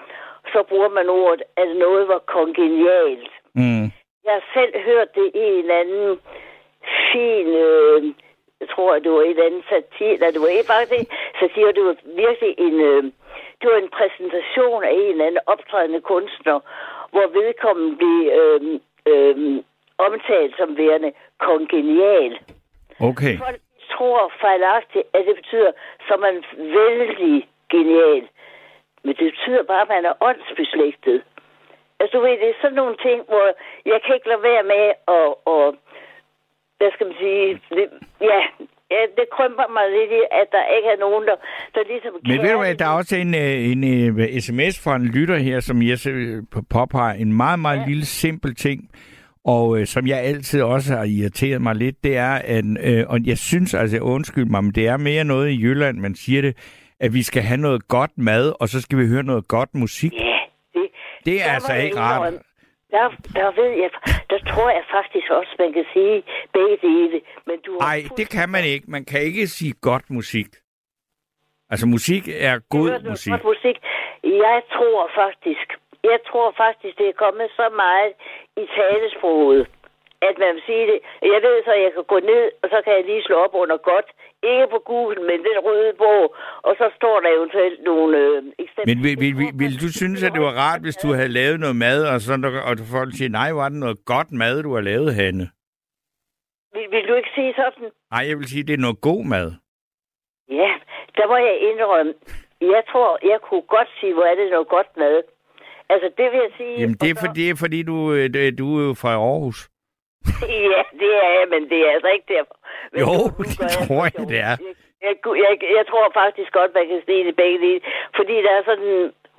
[0.54, 3.32] så bruger man ordet, at noget var kongenialt.
[3.56, 3.86] Mm.
[4.26, 6.10] Jeg har selv hørt det i en anden
[7.12, 8.00] fin, øh,
[8.78, 11.08] tror, at det var et andet satir, eller det var ikke faktisk
[11.40, 13.04] satir, det var virkelig en, øh,
[13.60, 16.58] det var en præsentation af en eller anden optrædende kunstner,
[17.14, 18.62] hvor vedkommende blev øh,
[19.12, 19.36] øh,
[20.08, 21.12] omtalt som værende
[21.48, 22.34] kongenial.
[23.10, 23.36] Okay.
[23.46, 23.62] Folk
[23.94, 25.72] tror fejlagtigt, at det betyder,
[26.14, 26.36] er man
[26.78, 28.24] vældig genial.
[29.04, 31.24] Men det betyder bare, at man er åndsbeslægtet.
[32.00, 33.46] Altså, du ved, det er sådan nogle ting, hvor
[33.86, 34.86] jeg kan ikke lade være med
[35.18, 35.76] at, og,
[36.78, 37.42] hvad skal man sige,
[37.78, 37.86] det,
[38.32, 38.42] ja,
[38.94, 41.36] ja, det krymper mig lidt i, at der ikke er nogen, der,
[41.76, 44.96] der ligesom Men ved du hvad, der er også en, øh, en, en sms fra
[44.96, 47.14] en lytter her, som Jesse øh, påpeger.
[47.14, 47.86] En meget, meget ja.
[47.88, 48.80] lille, simpel ting,
[49.46, 53.20] og øh, som jeg altid også har irriteret mig lidt, det er, at, øh, og
[53.26, 56.58] jeg synes altså, undskyld mig, men det er mere noget i Jylland, man siger det,
[57.00, 60.14] at vi skal have noget godt mad, og så skal vi høre noget godt musik.
[60.14, 60.40] Ja,
[60.74, 60.88] det,
[61.26, 62.34] Det er altså ikke rart.
[62.92, 63.10] Der,
[63.40, 63.90] der ved jeg,
[64.30, 66.24] der tror jeg faktisk også, man kan sige
[66.54, 67.22] begge dele.
[67.48, 68.86] Men du Nej, det kan man ikke.
[68.88, 70.48] Man kan ikke sige godt musik.
[71.72, 73.32] Altså, musik er god du musik.
[73.32, 73.78] godt musik.
[74.24, 75.68] Jeg tror faktisk,
[76.04, 78.12] jeg tror faktisk, det er kommet så meget
[78.62, 79.62] i talesproget,
[80.22, 81.00] at man vil sige det.
[81.34, 83.54] Jeg ved så, at jeg kan gå ned, og så kan jeg lige slå op
[83.64, 84.08] under godt.
[84.44, 86.36] Ikke på Google, men den røde bog.
[86.64, 88.96] Og så står der eventuelt nogle øh, eksempler.
[88.96, 91.60] Men vil, vil, vil, vil du synes, at det var rart, hvis du havde lavet
[91.60, 92.34] noget mad, og, så,
[92.70, 95.46] og folk siger, nej, var det noget godt mad, du har lavet, Hanne?
[96.74, 97.90] Vil, vil du ikke sige sådan?
[98.12, 99.48] Nej, jeg vil sige, det er noget god mad.
[100.50, 100.72] Ja,
[101.18, 102.14] der må jeg indrømme.
[102.62, 105.24] Jeg tror, jeg kunne godt sige, hvor er det noget godt mad.
[105.90, 106.76] Altså, det vil jeg sige...
[106.82, 109.70] Jamen, det er, for, det er fordi, du, øh, du er jo fra Aarhus.
[110.74, 112.56] Ja, det er jeg, men det er altså ikke derfor.
[112.92, 114.56] Men Jo, nu- nu det gør jeg tror for jeg, det er.
[115.08, 115.16] Jeg,
[115.46, 117.82] jeg, jeg, tror faktisk godt, man kan sige det begge dele.
[118.18, 118.94] Fordi der er sådan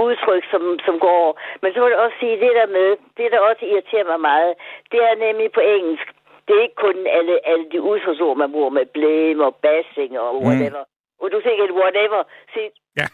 [0.07, 1.25] udtryk, som, som går.
[1.63, 4.53] Men så vil jeg også sige, det der med, det der også irriterer mig meget,
[4.93, 6.09] det er nemlig på engelsk.
[6.47, 10.31] Det er ikke kun alle, alle de udtryksord, man bruger med blame og bashing og
[10.47, 10.83] whatever.
[11.23, 12.21] Og du tænker, whatever.
[12.55, 12.61] Se,
[13.01, 13.07] Ja,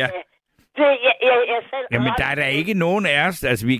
[0.00, 0.06] ja.
[0.76, 3.76] det, jeg, jeg, jeg selv Jamen, der er der ikke nogen af os, altså vi,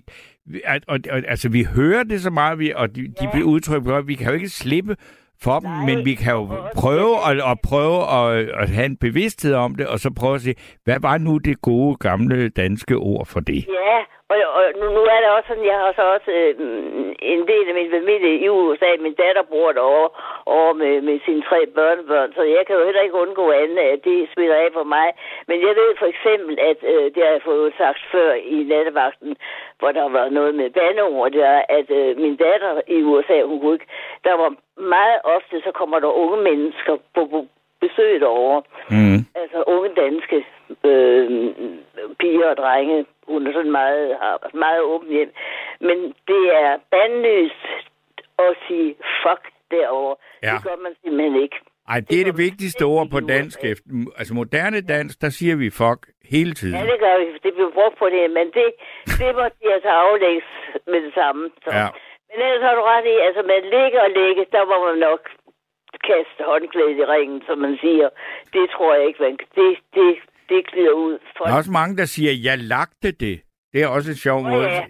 [0.48, 3.30] vi- og, og, altså vi hører det så meget, vi, og de, de Ja.
[3.30, 4.96] bliver udtrykt på, vi kan jo ikke slippe
[5.42, 8.96] for dem, Nej, men vi kan jo prøve at, at prøve at, at have en
[8.96, 12.96] bevidsthed om det, og så prøve at se, hvad var nu det gode gamle danske
[12.96, 13.54] ord for det?
[13.56, 13.98] Ja,
[14.32, 16.54] og, og nu, nu er det også sådan, jeg har så også øh,
[17.34, 18.90] en del af min familie i USA.
[19.00, 20.10] Min datter bor derovre
[20.44, 24.04] og med, med sine tre børnebørn, så jeg kan jo heller ikke undgå andet, at
[24.04, 25.08] det smitter af på mig.
[25.48, 29.36] Men jeg ved for eksempel, at øh, det har jeg fået sagt før i nattevagten,
[29.78, 33.60] hvor der var noget med bandeord, det er, at øh, min datter i USA, hun
[33.60, 33.90] kunne ikke,
[34.24, 34.50] der var
[34.96, 37.46] meget ofte, så kommer der unge mennesker på, på
[37.80, 38.62] besøg derovre.
[38.90, 39.18] Mm.
[39.42, 40.38] Altså unge danske
[40.84, 41.28] øh,
[42.20, 43.06] piger og drenge.
[43.28, 45.30] Hun er sådan meget, har meget åben hjem.
[45.80, 45.98] Men
[46.30, 47.64] det er bandløst
[48.38, 50.16] at sige fuck derovre.
[50.42, 50.52] Ja.
[50.54, 51.56] Det gør man simpelthen ikke.
[51.94, 53.58] Ej, det er det vigtigste ord på dansk.
[53.64, 56.00] efter- Altså moderne dansk, der siger vi fuck
[56.34, 56.74] hele tiden.
[56.78, 57.26] Ja, det gør vi.
[57.46, 58.66] Det bliver brugt på det, men det,
[59.20, 60.42] det må de altså aflægge
[60.92, 61.42] med det samme.
[61.64, 61.70] Så.
[61.80, 61.86] Ja.
[62.28, 65.22] Men ellers har du ret i, altså med ligge og ligge, der må man nok
[66.08, 68.08] kaste håndklædet i ringen, som man siger.
[68.52, 70.08] Det tror jeg ikke, man det, det,
[70.48, 71.18] det glider ud.
[71.36, 73.36] For Der er også mange, der siger, jeg lagte det.
[73.72, 74.68] Det er også en sjov Nå, måde.
[74.68, 74.84] ja.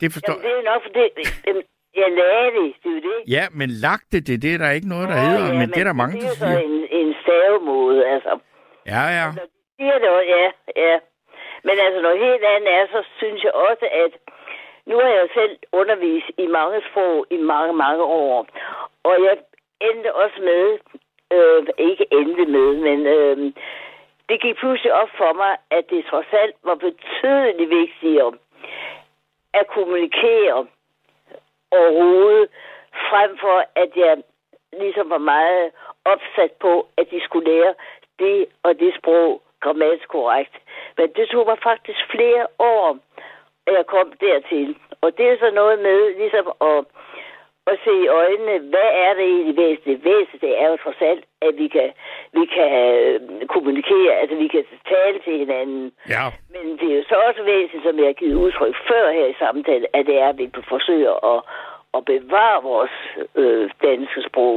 [0.00, 1.00] Det forstår Jamen, det er nok, fordi
[1.46, 1.62] jamen,
[2.02, 3.18] jeg lagde det, det er det.
[3.36, 5.46] Ja, men lagte det, det er der ikke noget, der Nå, hedder.
[5.52, 6.58] ja, men det er der mange, det der er jo så siger.
[6.68, 8.32] en, en stavemåde, altså.
[8.92, 9.26] Ja, ja.
[9.38, 10.46] Når de siger det også, ja,
[10.86, 10.96] ja.
[11.66, 14.12] Men altså, noget helt andet er, så synes jeg også, at
[14.90, 18.46] nu har jeg selv undervist i mange sprog i mange, mange år.
[19.08, 19.34] Og jeg
[19.80, 20.78] endte også med,
[21.32, 23.52] øh, ikke endte med, men øh,
[24.28, 28.32] det gik pludselig op for mig, at det trods alt var betydeligt vigtigere
[29.54, 30.66] at kommunikere
[31.70, 32.48] overhovedet,
[33.10, 34.22] frem for at jeg
[34.72, 35.72] ligesom var meget
[36.04, 37.74] opsat på, at de skulle lære
[38.18, 40.54] det og det sprog grammatisk korrekt.
[40.96, 42.98] Men det tog mig faktisk flere år,
[43.66, 44.76] at jeg kom dertil.
[45.00, 46.84] Og det er så noget med ligesom at,
[47.66, 50.04] at se i øjnene, hvad er det egentlig væsentligt?
[50.04, 51.88] Væsentligt er jo trods alt, at vi kan,
[52.38, 55.92] vi kan øh, kommunikere, altså vi kan tale til hinanden.
[56.14, 56.24] Ja.
[56.54, 59.40] Men det er jo så også væsentligt, som jeg har givet udtryk før her i
[59.44, 61.40] samtalen, at det er, at vi forsøger at,
[61.96, 62.96] at bevare vores
[63.42, 64.56] øh, danske sprog,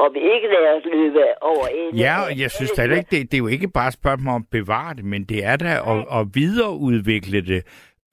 [0.00, 1.90] og vi ikke lader os løbe over en.
[2.06, 4.44] Ja, og jeg synes da ikke, det, det er jo ikke bare et spørgsmål om
[4.46, 7.62] at bevare det, men det er da at, at videreudvikle det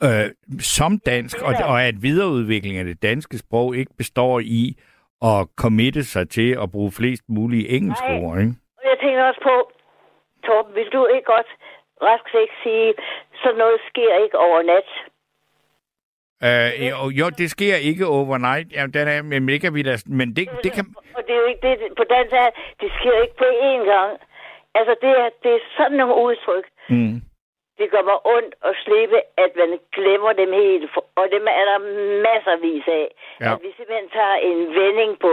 [0.06, 4.78] øh, som dansk, og, og at videreudvikling af det danske sprog ikke består i
[5.22, 8.20] at committe sig til at bruge flest mulige engelske Nej.
[8.24, 8.54] ord, ikke?
[8.78, 9.56] Og jeg tænker også på,
[10.46, 11.50] Torben, vil du ikke godt
[12.02, 12.94] rask ikke sige,
[13.42, 14.90] så noget sker ikke over nat?
[16.48, 19.96] Øh, jo, jo, det sker ikke overnight, ja, den er, men, det kan vi da,
[20.06, 20.86] men det, det kan...
[21.18, 22.50] Og det er jo ikke det, på dansk er,
[22.82, 24.12] det sker ikke på én gang.
[24.76, 26.66] Altså, det er, det er sådan nogle udtryk.
[26.90, 27.22] Mm.
[27.82, 30.84] Det gør mig ondt at slippe, at man glemmer dem helt.
[31.20, 31.80] Og dem er der
[32.28, 33.08] masservis af.
[33.42, 33.50] Ja.
[33.54, 35.32] At vi simpelthen tager en vending på,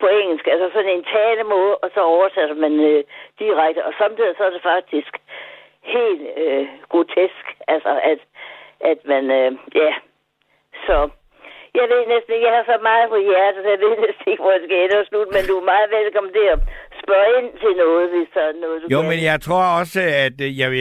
[0.00, 3.04] på engelsk, altså sådan en talemåde, og så oversætter man øh,
[3.42, 3.80] direkte.
[3.88, 5.12] Og samtidig så er det faktisk
[5.96, 8.20] helt øh, grotesk, altså at,
[8.90, 9.50] at man, øh,
[9.82, 9.92] ja,
[10.86, 10.96] så...
[11.80, 14.42] Jeg ved næsten ikke, jeg har så meget på hjertet, så jeg ved næsten ikke,
[14.42, 16.58] hvor jeg skal ende og slutte, men du er meget velkommen til at
[17.02, 19.08] spørge ind til noget, hvis der er noget, du Jo, kan.
[19.10, 20.80] men jeg tror også, at øh, jeg vil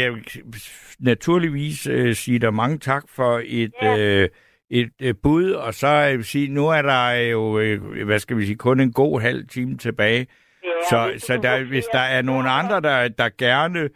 [1.04, 3.97] naturligvis øh, sige dig mange tak for et, Ja.
[3.97, 4.30] øh,
[4.70, 8.45] et øh, bud, og så øh, sige, nu er der jo, øh, hvad skal vi
[8.45, 10.28] sige, kun en god halv time tilbage.
[10.64, 13.89] Ja, Så, hvis så der, hvis der er nogen andre, der, der gerne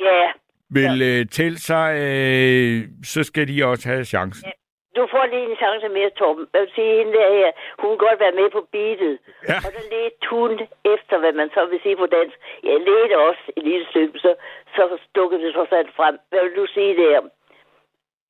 [0.00, 0.26] Ja,
[0.70, 4.50] vil øh, til sig, øh, så skal de også have chancen.
[4.96, 6.44] Du får lige en chance mere, Torben.
[6.52, 9.14] Jeg vil sige, hende der her, hun kan godt være med på beatet.
[9.48, 9.56] Ja.
[9.66, 10.50] Og så ledte hun
[10.94, 12.36] efter, hvad man så vil sige på dansk.
[12.68, 14.30] Jeg ledte også et lille stykke, så,
[14.76, 14.82] så
[15.16, 16.14] dukkede det trods alt frem.
[16.30, 17.10] Hvad vil du sige der?
[17.10, 17.20] Ja,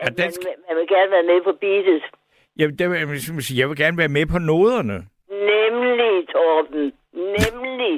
[0.06, 2.02] At den man, skal- man vil gerne være med på beatet.
[2.58, 4.96] Jeg, det, vil- jeg, vil sige, jeg vil gerne være med på noderne.
[5.52, 6.84] Nemlig, Torben.
[7.12, 7.94] Nemlig.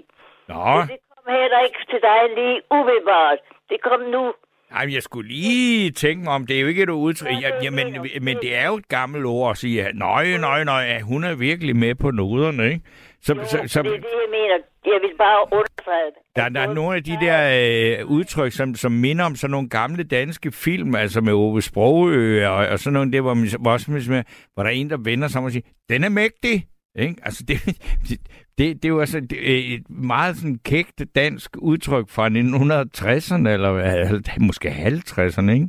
[0.48, 3.38] Nå, Men det kom heller ikke til dig lige umiddelbart.
[3.70, 4.22] Det kom nu.
[4.70, 7.28] Ej, jeg skulle lige tænke om, det er jo ikke et udtryk,
[7.62, 8.22] Ja, mener jeg.
[8.22, 11.24] men det er jo et gammelt ord at sige, at nøj, nøj, nøj, at hun
[11.24, 12.80] er virkelig med på noderne, ikke?
[13.22, 14.56] Så, Jo, så, så, det er det, jeg mener.
[14.86, 16.36] Jeg vil bare understrege det.
[16.36, 19.68] der, der er nogle af de der øh, udtryk, som, som minder om sådan nogle
[19.68, 23.70] gamle danske film, altså med Ove Sprogø og, og sådan nogle der, hvor, man, hvor,
[23.70, 24.22] også,
[24.54, 26.66] hvor der er en, der vender sig om og siger, den er mægtig.
[26.98, 27.16] Ikke?
[27.22, 27.64] Altså, det,
[28.08, 28.20] det,
[28.58, 34.40] det, det er jo altså det, et meget sådan kægt dansk udtryk fra 1960'erne, eller
[34.40, 35.68] måske 50'erne, ikke?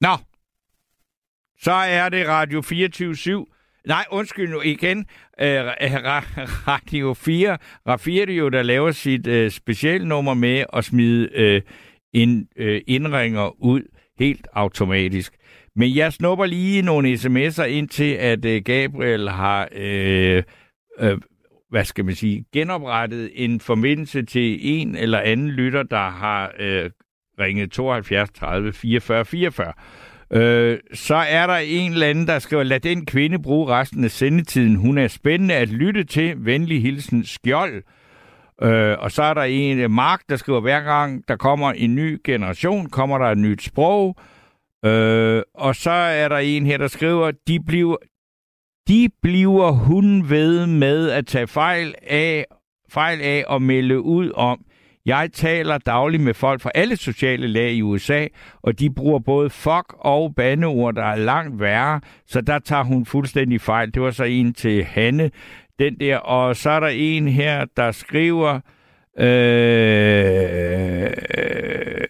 [0.00, 0.16] Nå,
[1.58, 3.44] så er det Radio 24 /7.
[3.86, 4.98] Nej, undskyld nu igen.
[5.40, 5.64] Øh,
[6.68, 11.62] Radio 4, Radio, der laver sit øh, specialnummer med at smide øh,
[12.12, 13.82] en øh, indringer ud
[14.18, 15.34] helt automatisk.
[15.76, 20.42] Men jeg snupper lige nogle sms'er ind til, at øh, Gabriel har, øh,
[21.00, 21.18] øh,
[21.70, 26.90] hvad skal man sige, genoprettet en forbindelse til en eller anden lytter, der har øh,
[27.40, 29.72] ringet 72 30 44 44.
[30.32, 34.10] Øh, så er der en eller anden, der skriver, lad den kvinde bruge resten af
[34.10, 34.76] sendetiden.
[34.76, 36.34] Hun er spændende at lytte til.
[36.38, 37.82] Venlig hilsen, skjold.
[38.62, 42.20] Øh, og så er der en, Mark, der skriver, hver gang der kommer en ny
[42.24, 44.16] generation, kommer der et nyt sprog.
[44.84, 47.96] Øh, og så er der en her, der skriver, de bliver,
[48.88, 52.44] de bliver hun ved med at tage fejl af,
[52.90, 54.64] fejl af og melde ud om.
[55.06, 58.26] Jeg taler dagligt med folk fra alle sociale lag i USA,
[58.62, 63.06] og de bruger både fuck og bandeord, der er langt værre, så der tager hun
[63.06, 63.94] fuldstændig fejl.
[63.94, 65.30] Det var så en til Hanne,
[65.78, 66.16] den der.
[66.16, 68.60] Og så er der en her, der skriver...
[69.18, 69.26] Øh,
[71.38, 72.06] øh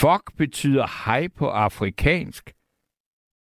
[0.00, 2.52] fuck betyder hej på afrikansk.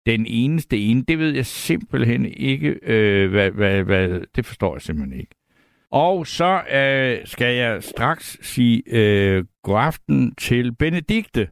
[0.06, 4.82] Den eneste ene, det ved jeg simpelthen ikke, øh, hvad, hvad, hvad, det forstår jeg
[4.82, 5.34] simpelthen ikke.
[5.90, 11.48] Og så øh, skal jeg straks sige øh, god aften til Benedikte.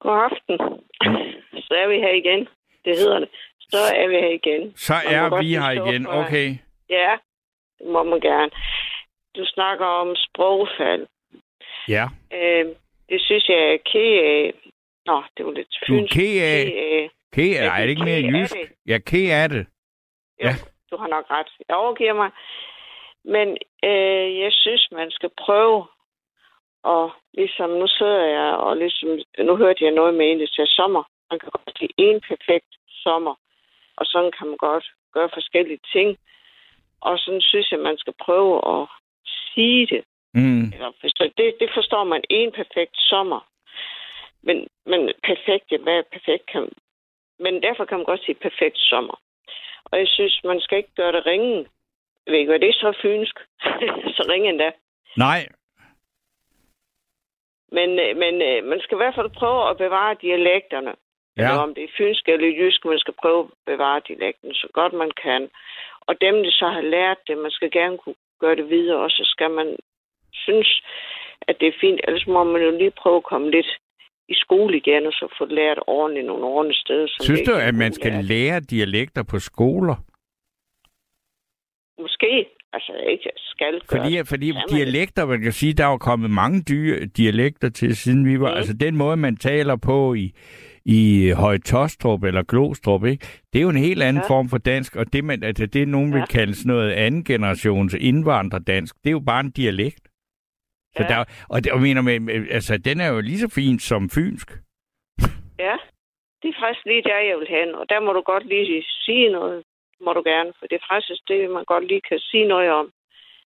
[0.00, 0.56] God aften.
[1.66, 2.48] Så er vi her igen.
[2.84, 3.28] Det hedder det.
[3.60, 4.72] Så er vi her igen.
[4.76, 6.04] Så er vi her igen.
[6.04, 6.56] for- Okay.
[6.90, 7.16] Ja,
[7.78, 8.50] det må man gerne.
[9.36, 11.06] Du snakker om sprogfald.
[11.88, 12.04] Ja.
[12.32, 12.66] Øh,
[13.08, 14.52] det synes jeg er ked af.
[15.06, 16.14] Nå, det var lidt Du er fynsk.
[16.14, 18.56] ked af, ked af, er det ikke mere jysk?
[18.86, 19.66] Jeg er ked af det.
[20.40, 20.52] Ja, Ja.
[20.90, 21.50] du har nok ret.
[21.68, 22.30] Jeg overgiver mig.
[23.24, 23.48] Men
[23.84, 25.86] øh, jeg synes, man skal prøve.
[26.82, 30.70] Og ligesom nu sidder jeg, og ligesom, nu hørte jeg noget med en, der sagde
[30.70, 31.02] sommer.
[31.30, 33.34] Man kan godt sige en perfekt sommer.
[33.96, 36.18] Og sådan kan man godt gøre forskellige ting.
[37.00, 38.88] Og sådan synes jeg, man skal prøve at
[39.54, 40.04] sige det.
[40.38, 40.66] Mm.
[40.74, 43.40] Eller forstå, det, det forstår man en perfekt sommer.
[44.42, 46.46] Men, men perfekt, ja, hvad er perfekt?
[46.52, 46.68] Kan,
[47.38, 49.16] men derfor kan man godt sige perfekt sommer.
[49.84, 51.56] Og jeg synes, man skal ikke gøre det ringe.
[52.26, 53.36] Jeg ved ikke, hvad det er så fynsk.
[54.16, 54.70] så ringe endda.
[55.16, 55.48] Nej,
[57.72, 60.94] Men, øh, men øh, man skal i hvert fald prøve at bevare dialekterne.
[61.36, 61.42] Ja.
[61.42, 64.92] Eller om det er fynsk eller jysk, man skal prøve at bevare dialekten så godt
[64.92, 65.50] man kan.
[66.00, 69.10] Og dem, der så har lært det, man skal gerne kunne gøre det videre, og
[69.10, 69.76] så skal man
[70.46, 70.70] synes,
[71.48, 72.00] at det er fint.
[72.08, 73.70] Ellers må man jo lige prøve at komme lidt
[74.28, 77.06] i skole igen, og så få lært ordentligt nogle ordentlige steder.
[77.08, 78.24] som Synes du, at man skal lært.
[78.24, 79.96] lære dialekter på skoler?
[82.02, 82.46] Måske.
[82.72, 84.28] Altså, ikke skal gøre Fordi, det.
[84.28, 84.64] fordi det?
[84.70, 88.50] dialekter, man kan sige, der er jo kommet mange dyre dialekter til, siden vi var...
[88.50, 88.56] Mm.
[88.56, 90.32] Altså, den måde, man taler på i,
[90.84, 93.26] i Høje Tostrup eller Glostrup, ikke?
[93.52, 94.28] det er jo en helt anden Ja.
[94.34, 96.26] form for dansk, og det, man, altså, det nogen vil Ja.
[96.26, 100.07] kalde sådan noget anden generations indvandrerdansk, det er jo bare en dialekt.
[100.96, 101.08] Så Ja.
[101.08, 104.48] der, og, det, og mener med, altså, den er jo lige så fin som fynsk.
[105.58, 105.76] Ja,
[106.42, 107.74] det er faktisk lige der, jeg vil hen.
[107.74, 109.62] Og der må du godt lige sige noget,
[110.04, 110.52] må du gerne.
[110.58, 112.86] For det er faktisk det, man godt lige kan sige noget om.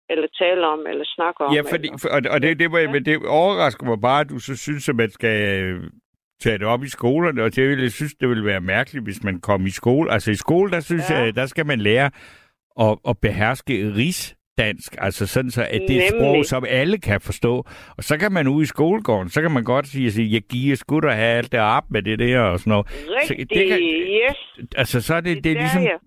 [0.09, 1.53] Eller tale om, eller snakke om.
[1.55, 2.99] Ja, fordi, for, og, og det, det, var, Ja.
[2.99, 5.83] det overrasker mig bare, at du så synes, at man skal øh,
[6.41, 9.23] tage det op i skolerne, og det ville, jeg synes, det ville være mærkeligt, hvis
[9.23, 10.11] man kom i skole.
[10.11, 11.17] Altså i skole, der synes Ja.
[11.17, 12.11] jeg, der skal man lære
[12.79, 13.91] at, at beherske
[14.59, 17.55] rigsdansk, altså sådan så, at det er et sprog, som alle kan forstå.
[17.97, 20.41] Og så kan man ude i skolegården, så kan man godt sige, at sige, jeg
[20.41, 22.89] giver sgu da have alt det op med det der og sådan noget.
[22.89, 24.37] Så Rigtigt, det kan- yes.
[24.77, 25.97] Altså så er det, det, det er ligesom, ja.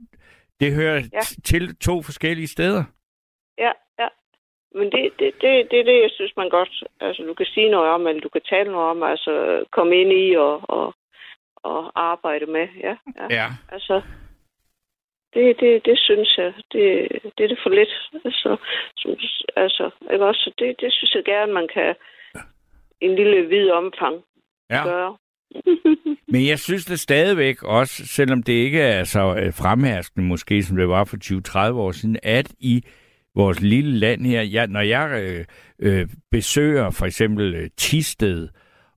[0.60, 1.20] det hører Ja.
[1.44, 2.84] til to forskellige steder.
[3.58, 4.08] Ja, ja.
[4.74, 6.82] Men det, det, det, det er det, jeg synes, man godt...
[7.00, 10.12] Altså, du kan sige noget om, eller du kan tale noget om, altså komme ind
[10.12, 10.94] i og, og,
[11.56, 12.66] og arbejde med.
[12.80, 13.26] Ja, ja.
[13.30, 13.46] Ja.
[13.72, 14.02] Altså,
[15.34, 17.08] det, det, det synes jeg, det,
[17.38, 17.92] det er det for lidt.
[18.24, 18.56] Altså,
[19.56, 20.40] altså ikke også?
[20.40, 21.94] Så Det, det synes jeg gerne, man kan
[23.00, 24.16] en lille vid omfang
[24.70, 24.84] ja.
[24.84, 25.16] gøre.
[26.32, 30.76] Men jeg synes det stadigvæk også, selvom det ikke er så øh, fremherskende måske, som
[30.76, 31.16] det var for
[31.70, 32.84] 20-30 år siden, at i
[33.34, 35.44] vores lille land her, jeg, når jeg øh,
[35.78, 38.48] øh, besøger for eksempel øh, Tisted,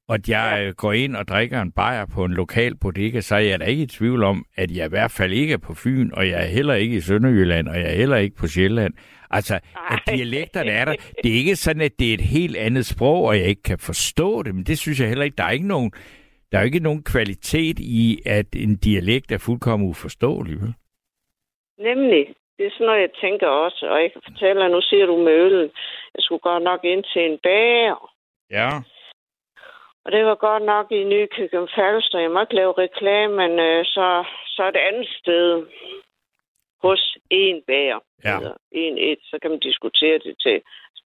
[0.09, 3.35] og at jeg øh, går ind og drikker en bajer på en lokal bodega, så
[3.35, 5.73] er jeg da ikke i tvivl om, at jeg i hvert fald ikke er på
[5.73, 8.93] Fyn, og jeg er heller ikke i Sønderjylland, og jeg er heller ikke på Sjælland.
[9.29, 10.15] Altså, at Ej.
[10.15, 10.95] dialekterne er der.
[11.23, 13.79] Det er ikke sådan, at det er et helt andet sprog, og jeg ikke kan
[13.79, 15.35] forstå det, men det synes jeg heller ikke.
[15.35, 15.91] Der er ikke nogen,
[16.51, 20.61] der er ikke nogen kvalitet i, at en dialekt er fuldkommen uforståelig.
[20.61, 20.73] Vel?
[21.79, 22.25] Nemlig.
[22.57, 23.87] Det er sådan noget, jeg tænker også.
[23.91, 25.61] Og jeg kan fortælle dig, nu siger du med øl.
[26.15, 28.13] Jeg skulle godt nok ind til en bager.
[28.51, 28.69] Ja.
[30.07, 32.19] Og det var godt nok i Nykøbing Falster.
[32.19, 35.67] Jeg må ikke lave reklame, men øh, så, så et andet sted
[36.81, 37.99] hos en bager.
[38.23, 38.37] Ja.
[38.37, 40.61] Eller en et, så kan man diskutere det til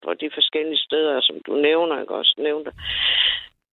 [0.04, 2.72] på de forskellige steder, som du nævner, ikke også nævnte.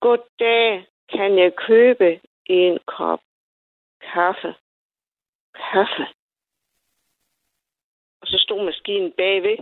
[0.00, 3.20] Goddag, kan jeg købe en kop
[4.12, 4.54] kaffe?
[5.54, 6.06] Kaffe.
[8.20, 9.58] Og så stod maskinen bagved.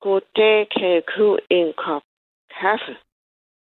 [0.00, 2.02] Goddag, kan jeg købe en kop
[2.60, 2.96] kaffe?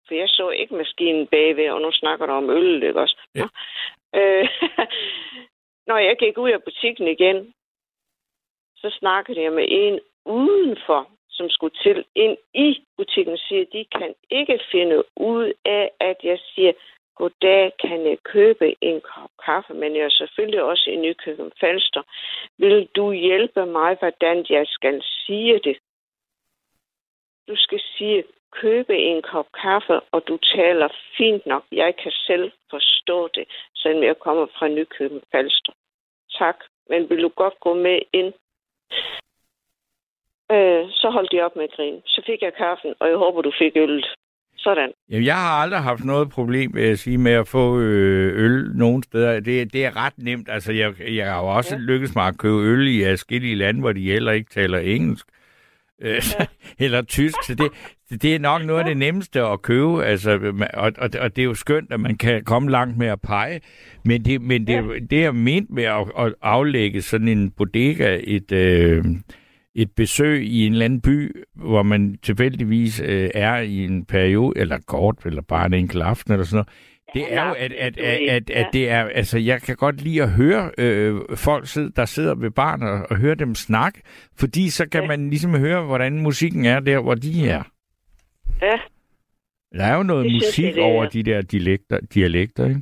[0.10, 3.18] For jeg så ikke maskinen bagved, og nu snakker du om øl, ikke også?
[3.36, 3.48] Ja.
[4.16, 4.48] Øh,
[5.90, 7.54] når jeg gik ud af butikken igen,
[8.78, 13.86] så snakkede jeg med en udenfor, som skulle til ind i butikken og siger, de
[13.98, 16.74] kan ikke finde ud af, at jeg siger,
[17.16, 22.04] goddag, kan jeg købe en kop kaffe, men jeg er selvfølgelig også i Nykøbing Falster.
[22.58, 25.78] Vil du hjælpe mig, hvordan jeg skal sige det?
[27.48, 28.24] Du skal sige,
[28.62, 30.88] købe en kop kaffe, og du taler
[31.18, 31.64] fint nok.
[31.72, 33.46] Jeg kan selv forstå det,
[33.76, 35.74] selvom jeg kommer fra Nykøbing Falster.
[36.40, 36.56] Tak,
[36.90, 38.34] men vil du godt gå med ind?
[40.52, 42.02] Øh, så holdt de op med at grine.
[42.06, 44.08] Så fik jeg kaffen, og jeg håber, du fik øllet.
[44.58, 44.92] Sådan.
[45.10, 48.72] Jamen, jeg har aldrig haft noget problem, vil jeg sige, med at få øh, øl
[48.76, 49.40] nogen steder.
[49.40, 50.50] Det, det er ret nemt.
[50.50, 51.82] Altså, jeg, jeg har jo også Ja.
[51.82, 55.26] lykkes mig at købe øl i forskellige lande, hvor de heller ikke taler engelsk.
[56.02, 56.46] Øh, ja.
[56.86, 57.36] eller tysk.
[57.48, 57.72] Så det,
[58.22, 60.06] det- er nok noget af det nemmeste at købe.
[60.06, 63.22] Altså, og, og, og det er jo skønt, at man kan komme langt med at
[63.22, 63.62] pege.
[64.06, 65.00] Men det, men det, ja.
[65.10, 68.52] det er ment med at, at aflægge sådan en bodega, et...
[68.52, 69.04] Øh,
[69.76, 74.60] et besøg i en eller anden by, hvor man tilfældigvis øh, er i en periode,
[74.60, 76.68] eller kort, eller bare en enkelt aften, eller sådan noget.
[77.14, 80.22] Det er jo, at, at, at, at, at det er, altså jeg kan godt lide
[80.24, 81.64] at høre øh, folk,
[81.96, 84.02] der sidder ved barn og, og høre dem snakke,
[84.40, 85.08] fordi så kan Ja.
[85.08, 87.64] man ligesom høre, hvordan musikken er der, hvor de er.
[88.62, 88.80] Ja,
[89.78, 90.86] Der er jo noget Det synes musik det er.
[90.86, 92.82] over de der dialekter, dialekter ikke?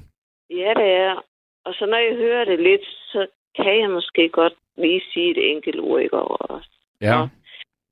[0.50, 1.24] ja det er.
[1.66, 5.52] Og så når jeg hører det lidt, så kan jeg måske godt lige sige et
[5.52, 6.18] enkelt ord, ikke?
[6.18, 6.62] Og
[7.02, 7.22] Ja.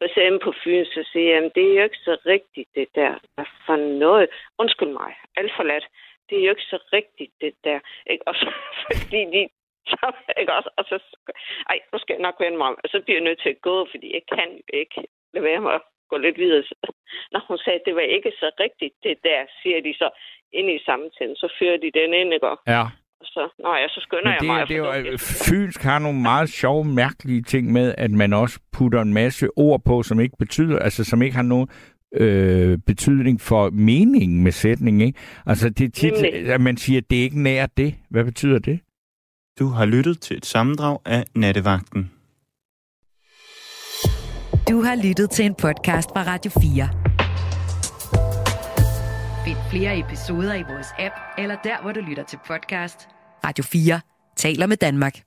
[0.02, 3.14] Og eksempel på Fyn, så siger jeg, det er jo ikke så rigtigt, det der.
[3.36, 4.28] Hvad for noget?
[4.60, 5.86] Undskyld mig, alt for lat.
[6.30, 7.80] Det er jo ikke så rigtigt, det der.
[8.12, 8.28] Ikke?
[8.28, 8.48] Og så,
[8.86, 9.42] fordi de,
[9.92, 10.06] så,
[10.40, 10.70] ikke også?
[10.78, 10.98] Og så,
[11.72, 12.78] ej, nu skal jeg nok vende mig om.
[12.84, 15.00] Og så bliver jeg nødt til at gå, fordi jeg kan jo ikke
[15.34, 16.64] lade være med at gå lidt videre.
[17.32, 20.10] Når hun sagde, at det var ikke så rigtigt, det der, siger de så
[20.54, 21.36] ind i samtalen.
[21.36, 22.48] Så fører de den ind, ikke?
[22.68, 22.86] Ja.
[23.22, 24.68] Og så, nå ja, så skynder Men jeg det, mig.
[24.68, 28.34] det er få jo, øh, Fynsk har nogle meget sjove, mærkelige ting med, at man
[28.34, 31.68] også putter en masse ord på, som ikke betyder, altså som ikke har nogen
[32.16, 35.02] øh, betydning for meningen med sætningen.
[35.02, 35.20] Ikke?
[35.46, 36.14] Altså det er tit,
[36.50, 37.96] at man siger, at det er ikke nær det.
[38.10, 38.80] Hvad betyder det?
[39.60, 42.12] Du har lyttet til et sammendrag af Nattevagten.
[44.70, 46.90] Du har lyttet til en podcast fra Radio 4.
[49.46, 53.08] Find flere episoder i vores app, eller der, hvor du lytter til podcast.
[53.46, 54.02] Radio 4
[54.36, 55.20] taler med Danmark.